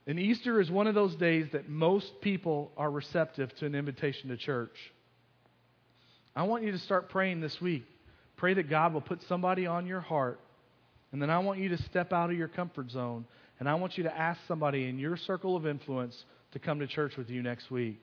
And 0.05 0.19
Easter 0.19 0.61
is 0.61 0.69
one 0.69 0.87
of 0.87 0.95
those 0.95 1.15
days 1.15 1.47
that 1.53 1.69
most 1.69 2.21
people 2.21 2.71
are 2.77 2.91
receptive 2.91 3.53
to 3.55 3.65
an 3.65 3.75
invitation 3.75 4.29
to 4.29 4.37
church. 4.37 4.75
I 6.35 6.43
want 6.43 6.63
you 6.63 6.71
to 6.71 6.79
start 6.79 7.09
praying 7.09 7.41
this 7.41 7.59
week. 7.59 7.83
Pray 8.35 8.53
that 8.53 8.69
God 8.69 8.93
will 8.93 9.01
put 9.01 9.23
somebody 9.23 9.65
on 9.65 9.87
your 9.87 10.01
heart. 10.01 10.39
And 11.17 11.21
then 11.23 11.31
I 11.31 11.39
want 11.39 11.57
you 11.57 11.69
to 11.69 11.81
step 11.81 12.13
out 12.13 12.29
of 12.29 12.37
your 12.37 12.47
comfort 12.47 12.91
zone. 12.91 13.25
And 13.59 13.67
I 13.67 13.73
want 13.73 13.97
you 13.97 14.03
to 14.03 14.15
ask 14.15 14.39
somebody 14.47 14.87
in 14.87 14.99
your 14.99 15.17
circle 15.17 15.55
of 15.55 15.65
influence 15.65 16.15
to 16.51 16.59
come 16.59 16.77
to 16.77 16.85
church 16.85 17.17
with 17.17 17.31
you 17.31 17.41
next 17.41 17.71
week. 17.71 17.99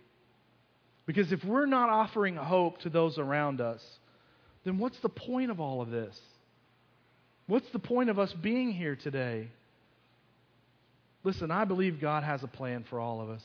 Because 1.07 1.31
if 1.31 1.45
we're 1.45 1.67
not 1.67 1.91
offering 1.91 2.35
hope 2.35 2.81
to 2.81 2.91
those 2.91 3.17
around 3.17 3.61
us, 3.61 3.81
then 4.65 4.79
what's 4.79 4.99
the 4.99 5.09
point 5.09 5.53
of 5.53 5.61
all 5.61 5.81
of 5.81 5.91
this? 5.91 6.19
What's 7.47 7.71
the 7.71 7.79
point 7.79 8.11
of 8.11 8.19
us 8.19 8.33
being 8.33 8.73
here 8.73 8.97
today? 8.97 9.47
Listen, 11.23 11.53
I 11.53 11.67
believe 11.67 12.01
God 12.01 12.25
has 12.25 12.43
a 12.43 12.49
plan 12.49 12.85
for 12.91 12.99
all 12.99 13.21
of 13.21 13.31
us. 13.31 13.45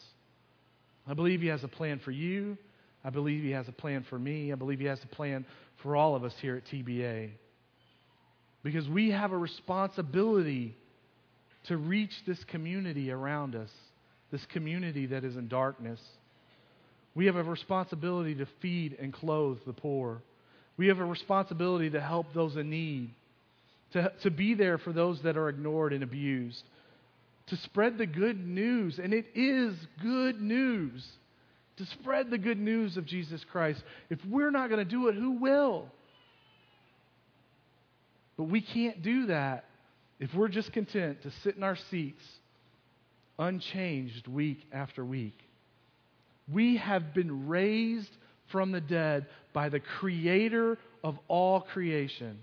I 1.07 1.13
believe 1.13 1.41
He 1.41 1.47
has 1.49 1.63
a 1.63 1.67
plan 1.67 1.99
for 1.99 2.09
you. 2.09 2.57
I 3.05 3.11
believe 3.11 3.43
He 3.43 3.51
has 3.51 3.67
a 3.67 3.71
plan 3.71 4.03
for 4.09 4.17
me. 4.17 4.51
I 4.51 4.55
believe 4.55 4.79
He 4.79 4.87
has 4.87 5.03
a 5.03 5.15
plan 5.15 5.45
for 5.83 5.95
all 5.95 6.15
of 6.15 6.23
us 6.23 6.33
here 6.41 6.55
at 6.55 6.65
TBA. 6.65 7.33
Because 8.63 8.87
we 8.89 9.11
have 9.11 9.31
a 9.31 9.37
responsibility 9.37 10.75
to 11.67 11.77
reach 11.77 12.13
this 12.27 12.43
community 12.45 13.11
around 13.11 13.55
us, 13.55 13.69
this 14.31 14.45
community 14.47 15.07
that 15.07 15.23
is 15.23 15.35
in 15.35 15.47
darkness. 15.47 15.99
We 17.15 17.25
have 17.27 17.35
a 17.35 17.43
responsibility 17.43 18.35
to 18.35 18.47
feed 18.61 18.97
and 18.99 19.13
clothe 19.13 19.59
the 19.65 19.73
poor. 19.73 20.21
We 20.77 20.87
have 20.87 20.99
a 20.99 21.05
responsibility 21.05 21.89
to 21.91 22.01
help 22.01 22.33
those 22.33 22.55
in 22.55 22.69
need, 22.69 23.11
to, 23.93 24.11
to 24.23 24.31
be 24.31 24.53
there 24.53 24.77
for 24.77 24.93
those 24.93 25.21
that 25.23 25.37
are 25.37 25.49
ignored 25.49 25.93
and 25.93 26.03
abused, 26.03 26.63
to 27.47 27.57
spread 27.57 27.97
the 27.97 28.05
good 28.05 28.45
news. 28.45 28.99
And 28.99 29.13
it 29.13 29.25
is 29.35 29.75
good 30.01 30.41
news 30.41 31.05
to 31.79 31.85
spread 31.85 32.29
the 32.29 32.37
good 32.37 32.59
news 32.59 32.97
of 32.97 33.05
Jesus 33.05 33.43
Christ. 33.49 33.81
If 34.09 34.19
we're 34.25 34.51
not 34.51 34.69
going 34.69 34.85
to 34.85 34.89
do 34.89 35.07
it, 35.07 35.15
who 35.15 35.31
will? 35.39 35.85
But 38.39 38.45
we 38.45 38.61
can't 38.61 39.01
do 39.01 39.25
that 39.25 39.65
if 40.17 40.33
we're 40.33 40.47
just 40.47 40.71
content 40.71 41.23
to 41.23 41.31
sit 41.43 41.57
in 41.57 41.63
our 41.63 41.75
seats 41.75 42.23
unchanged 43.37 44.29
week 44.29 44.61
after 44.71 45.03
week. 45.03 45.37
We 46.49 46.77
have 46.77 47.13
been 47.13 47.49
raised 47.49 48.09
from 48.47 48.71
the 48.71 48.79
dead 48.79 49.25
by 49.51 49.67
the 49.67 49.81
creator 49.81 50.77
of 51.03 51.19
all 51.27 51.59
creation. 51.59 52.39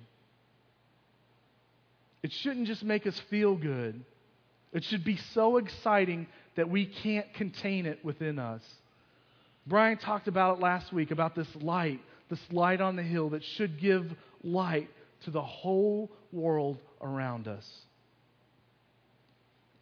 It 2.22 2.30
shouldn't 2.30 2.66
just 2.66 2.84
make 2.84 3.07
us 3.07 3.18
feel 3.30 3.57
good. 3.57 4.05
It 4.74 4.84
should 4.84 5.03
be 5.03 5.16
so 5.32 5.57
exciting 5.57 6.26
that 6.57 6.68
we 6.68 6.84
can't 6.84 7.32
contain 7.32 7.86
it 7.86 8.05
within 8.05 8.38
us. 8.38 8.62
Brian 9.66 9.97
talked 9.97 10.28
about 10.28 10.59
it 10.59 10.61
last 10.61 10.92
week 10.92 11.11
about 11.11 11.34
this 11.34 11.49
light, 11.57 12.03
this 12.28 12.53
light 12.53 12.82
on 12.82 12.97
the 12.97 13.03
hill 13.03 13.30
that 13.30 13.42
should 13.42 13.80
give 13.80 14.14
light 14.44 14.90
to 15.27 15.31
the 15.33 15.43
whole 15.43 16.11
world 16.33 16.79
around 17.03 17.49
us. 17.49 17.68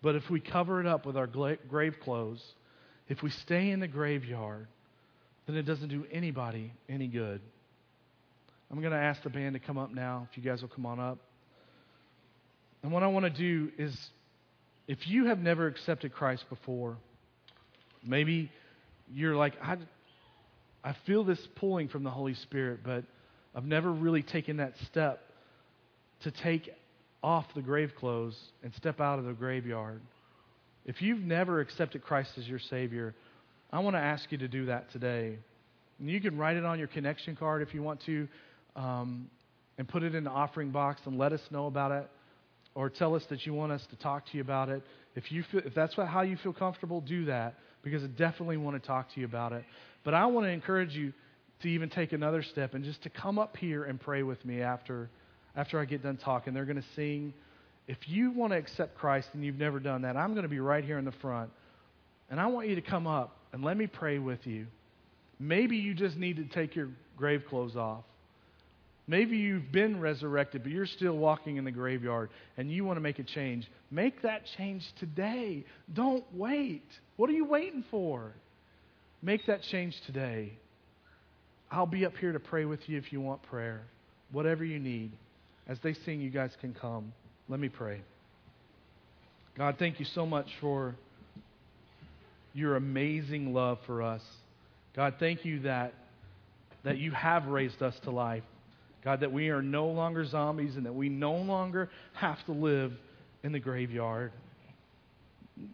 But 0.03 0.17
if 0.17 0.29
we 0.29 0.41
cover 0.41 0.81
it 0.81 0.87
up 0.87 1.07
with 1.07 1.17
our 1.17 1.27
grave 1.27 1.95
clothes, 2.03 2.43
if 3.09 3.23
we 3.23 3.31
stay 3.31 3.71
in 3.71 3.79
the 3.79 3.87
graveyard, 3.87 4.67
then 5.47 5.57
it 5.57 5.65
doesn't 5.65 5.89
do 5.91 6.07
anybody 6.11 6.73
any 6.89 7.09
good. 7.09 7.43
I'm 8.71 8.81
going 8.81 8.93
to 8.93 8.99
ask 8.99 9.23
the 9.23 9.31
band 9.31 9.53
to 9.53 9.61
come 9.61 9.77
up 9.77 9.93
now, 9.93 10.27
if 10.31 10.37
you 10.37 10.43
guys 10.43 10.63
will 10.63 10.71
come 10.71 10.87
on 10.87 10.99
up. 10.99 11.19
And 12.83 12.91
what 12.91 13.03
I 13.03 13.07
want 13.09 13.25
to 13.25 13.31
do 13.31 13.71
is, 13.79 13.95
if 14.89 15.07
you 15.07 15.27
have 15.27 15.39
never 15.39 15.67
accepted 15.67 16.15
Christ 16.15 16.45
before, 16.49 16.97
maybe 18.03 18.51
you're 19.13 19.37
like, 19.37 19.55
I, 19.63 19.77
I 20.83 20.97
feel 21.07 21.23
this 21.23 21.47
pulling 21.57 21.89
from 21.89 22.03
the 22.03 22.11
Holy 22.11 22.35
Spirit, 22.35 22.81
but 22.83 23.05
I've 23.55 23.65
never 23.65 23.93
really 23.93 24.23
taken 24.23 24.57
that 24.57 24.73
step 24.87 25.21
to 26.25 26.31
take 26.31 26.70
off 27.22 27.47
the 27.55 27.62
grave 27.62 27.93
clothes 27.99 28.37
and 28.62 28.75
step 28.75 29.01
out 29.01 29.18
of 29.18 29.25
the 29.25 29.33
graveyard. 29.33 30.01
If 30.85 31.01
you've 31.01 31.20
never 31.20 31.61
accepted 31.61 32.03
Christ 32.03 32.33
as 32.37 32.47
your 32.47 32.59
Savior, 32.59 33.14
I 33.72 33.79
want 33.79 33.97
to 33.97 34.01
ask 34.01 34.31
you 34.31 34.39
to 34.39 34.49
do 34.49 34.66
that 34.66 34.91
today. 34.93 35.39
And 35.99 36.11
you 36.11 36.20
can 36.20 36.37
write 36.37 36.57
it 36.57 36.64
on 36.64 36.79
your 36.79 36.89
connection 36.89 37.37
card 37.37 37.62
if 37.62 37.72
you 37.72 37.83
want 37.83 38.05
to, 38.05 38.29
um, 38.77 39.31
and 39.79 39.89
put 39.89 40.03
it 40.03 40.14
in 40.14 40.25
the 40.25 40.31
offering 40.31 40.70
box 40.70 41.01
and 41.07 41.18
let 41.18 41.33
us 41.33 41.41
know 41.51 41.66
about 41.66 41.93
it, 41.93 42.09
or 42.75 42.91
tell 42.91 43.14
us 43.14 43.25
that 43.31 43.47
you 43.47 43.55
want 43.55 43.72
us 43.72 43.87
to 43.91 43.97
talk 43.97 44.27
to 44.27 44.37
you 44.37 44.43
about 44.43 44.68
it. 44.68 44.83
If 45.16 45.33
you 45.33 45.45
feel, 45.51 45.62
if 45.64 45.75
that's 45.75 45.97
what, 45.97 46.09
how 46.09 46.22
you 46.22 46.37
feel 46.37 46.53
comfortable, 46.53 47.01
do 47.01 47.25
that 47.27 47.55
because 47.83 48.03
I 48.03 48.09
definitely 48.09 48.57
want 48.57 48.81
to 48.81 48.87
talk 48.87 49.12
to 49.14 49.20
you 49.20 49.27
about 49.27 49.53
it. 49.53 49.64
But 50.05 50.14
I 50.14 50.27
want 50.27 50.47
to 50.47 50.51
encourage 50.51 50.93
you 50.93 51.12
to 51.62 51.68
even 51.68 51.89
take 51.89 52.12
another 52.12 52.43
step 52.43 52.75
and 52.75 52.85
just 52.85 53.03
to 53.05 53.11
come 53.11 53.39
up 53.39 53.57
here 53.57 53.85
and 53.85 54.01
pray 54.01 54.22
with 54.22 54.45
me 54.45 54.61
after 54.61 55.09
after 55.57 55.79
I 55.79 55.85
get 55.85 56.03
done 56.03 56.17
talking. 56.17 56.55
They're 56.55 56.65
going 56.65 56.81
to 56.81 56.89
sing. 56.97 57.35
If 57.87 57.99
you 58.07 58.31
want 58.31 58.53
to 58.53 58.59
accept 58.59 58.97
Christ 58.97 59.29
and 59.35 59.45
you've 59.45 59.59
never 59.59 59.79
done 59.79 60.03
that, 60.03 60.17
I'm 60.17 60.33
going 60.33 60.45
to 60.45 60.49
be 60.49 60.61
right 60.61 60.85
here 60.85 60.99
in 60.99 61.05
the 61.05 61.13
front. 61.13 61.51
And 62.31 62.41
I 62.41 62.47
want 62.47 62.69
you 62.69 62.75
to 62.77 62.83
come 62.83 63.07
up 63.07 63.37
and 63.53 63.63
let 63.63 63.77
me 63.77 63.87
pray 63.87 64.19
with 64.19 64.47
you. 64.47 64.67
Maybe 65.39 65.77
you 65.77 65.95
just 65.95 66.17
need 66.17 66.37
to 66.37 66.45
take 66.45 66.75
your 66.75 66.89
grave 67.17 67.43
clothes 67.49 67.77
off. 67.77 68.05
Maybe 69.07 69.37
you've 69.37 69.71
been 69.71 70.01
resurrected, 70.01 70.63
but 70.63 70.73
you're 70.73 70.87
still 70.87 71.17
walking 71.17 71.57
in 71.57 71.65
the 71.65 71.71
graveyard 71.71 72.31
and 72.57 72.71
you 72.71 72.85
want 72.85 72.97
to 72.97 73.03
make 73.03 73.19
a 73.19 73.23
change. 73.23 73.69
Make 73.91 74.23
that 74.23 74.43
change 74.57 74.83
today. 74.99 75.67
Don't 75.93 76.25
wait. 76.33 76.87
What 77.17 77.29
are 77.29 77.35
you 77.35 77.45
waiting 77.45 77.85
for? 77.91 78.33
Make 79.21 79.47
that 79.47 79.63
change 79.63 79.95
today. 80.07 80.53
I'll 81.71 81.87
be 81.87 82.07
up 82.07 82.17
here 82.17 82.33
to 82.33 82.41
pray 82.41 82.65
with 82.65 82.81
you 82.89 82.97
if 82.97 83.13
you 83.13 83.21
want 83.21 83.43
prayer. 83.43 83.83
Whatever 84.33 84.65
you 84.65 84.79
need. 84.79 85.13
As 85.67 85.79
they 85.83 85.95
sing, 85.95 86.21
you 86.21 86.31
guys 86.31 86.53
can 86.61 86.75
come. 86.75 87.12
Let 87.49 87.61
me 87.61 87.69
pray. 87.69 88.01
God, 89.57 89.77
thank 89.79 90.01
you 90.01 90.07
so 90.15 90.27
much 90.27 90.49
for 90.61 90.95
your 92.55 92.77
amazing 92.77 93.53
love 93.55 93.79
for 93.87 94.03
us. 94.03 94.23
God, 94.95 95.15
thank 95.19 95.45
you 95.45 95.61
that, 95.61 95.95
that 96.85 96.99
you 96.99 97.11
have 97.12 97.47
raised 97.47 97.83
us 97.83 97.95
to 98.05 98.11
life. 98.11 98.43
God, 99.05 99.21
that 99.21 99.33
we 99.33 99.51
are 99.51 99.62
no 99.62 99.87
longer 99.89 100.25
zombies 100.25 100.77
and 100.77 100.87
that 100.87 100.95
we 100.95 101.09
no 101.09 101.35
longer 101.35 101.91
have 102.15 102.43
to 102.47 102.53
live 102.53 102.93
in 103.43 103.53
the 103.53 103.59
graveyard. 103.59 104.33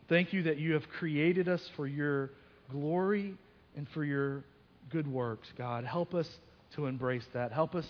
Thank 0.09 0.33
you 0.33 0.45
that 0.45 0.59
you 0.59 0.75
have 0.75 0.89
created 0.99 1.49
us 1.49 1.63
for 1.77 1.87
your 1.87 2.31
glory 2.71 3.35
and 3.77 3.87
for 3.95 4.05
your 4.05 4.45
good 4.91 5.07
works, 5.07 5.49
God. 5.57 5.85
Help 5.85 6.15
us 6.15 6.29
to 6.75 6.87
embrace 6.87 7.25
that. 7.33 7.53
Help 7.53 7.75
us 7.75 7.87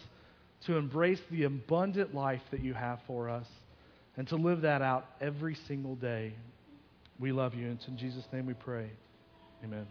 to 0.67 0.77
embrace 0.77 1.21
the 1.31 1.45
abundant 1.45 2.15
life 2.15 2.43
that 2.51 2.61
you 2.61 2.75
have 2.75 3.01
for 3.07 3.29
us 3.29 3.47
and 4.17 4.29
to 4.29 4.37
live 4.37 4.63
that 4.63 4.83
out 4.83 5.07
every 5.21 5.57
single 5.67 5.97
day. 5.97 6.35
We 7.19 7.33
love 7.33 7.55
you. 7.55 7.67
And 7.67 7.79
it's 7.79 7.89
in 7.89 7.97
Jesus' 7.97 8.25
name 8.33 8.47
we 8.47 8.55
pray. 8.55 8.91
Amen. 9.65 9.87